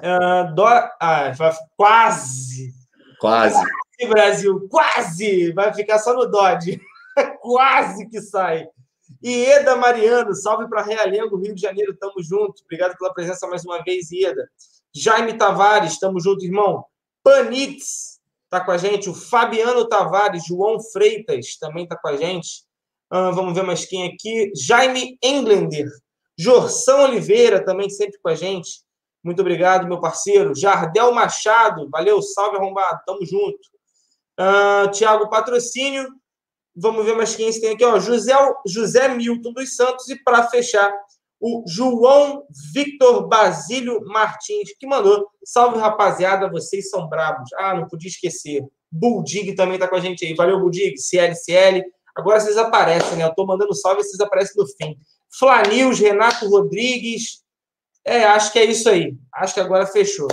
[0.00, 0.64] Uh, do...
[0.64, 1.32] ah,
[1.76, 2.72] quase.
[3.18, 3.54] Quase.
[3.54, 5.52] Quase, Brasil, quase.
[5.52, 6.80] Vai ficar só no Dodge.
[7.40, 8.68] quase que sai.
[9.24, 12.62] Ieda Mariano, salve para Realengo, Rio de Janeiro, tamo junto.
[12.64, 14.48] Obrigado pela presença mais uma vez, Ieda.
[14.94, 16.84] Jaime Tavares, tamo junto, irmão.
[17.22, 19.08] Panitz tá com a gente.
[19.08, 22.64] O Fabiano Tavares, João Freitas também tá com a gente.
[23.10, 24.52] Ah, vamos ver mais quem aqui.
[24.54, 25.88] Jaime Englender.
[26.38, 28.85] Jorção Oliveira também sempre com a gente.
[29.26, 30.54] Muito obrigado, meu parceiro.
[30.54, 33.58] Jardel Machado, valeu, salve arrombado, tamo junto.
[34.38, 36.08] Uh, Tiago Patrocínio.
[36.76, 37.98] Vamos ver mais quem tem aqui, ó.
[37.98, 38.32] José,
[38.64, 40.08] José Milton dos Santos.
[40.10, 40.94] E para fechar,
[41.40, 45.26] o João Victor Basílio Martins, que mandou.
[45.44, 47.50] Salve, rapaziada, vocês são brabos.
[47.58, 48.62] Ah, não podia esquecer.
[48.92, 50.34] Buldig também está com a gente aí.
[50.34, 51.82] Valeu, Buldig, CLCL.
[52.14, 53.24] Agora vocês aparecem, né?
[53.24, 54.96] Eu estou mandando salve vocês aparecem no fim.
[55.36, 57.44] Flanils, Renato Rodrigues.
[58.06, 59.14] É, acho que é isso aí.
[59.34, 60.28] Acho que agora fechou.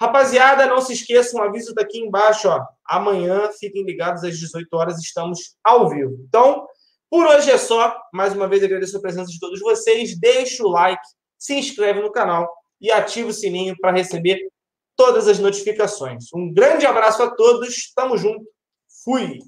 [0.00, 2.64] Rapaziada, não se esqueçam, um aviso daqui embaixo, ó.
[2.86, 6.16] Amanhã, fiquem ligados às 18 horas, estamos ao vivo.
[6.26, 6.66] Então,
[7.10, 8.00] por hoje é só.
[8.14, 10.18] Mais uma vez agradeço a presença de todos vocês.
[10.18, 11.02] Deixa o like,
[11.36, 12.48] se inscreve no canal
[12.80, 14.40] e ativa o sininho para receber
[14.96, 16.26] todas as notificações.
[16.32, 17.92] Um grande abraço a todos.
[17.94, 18.46] Tamo junto.
[19.04, 19.38] Fui.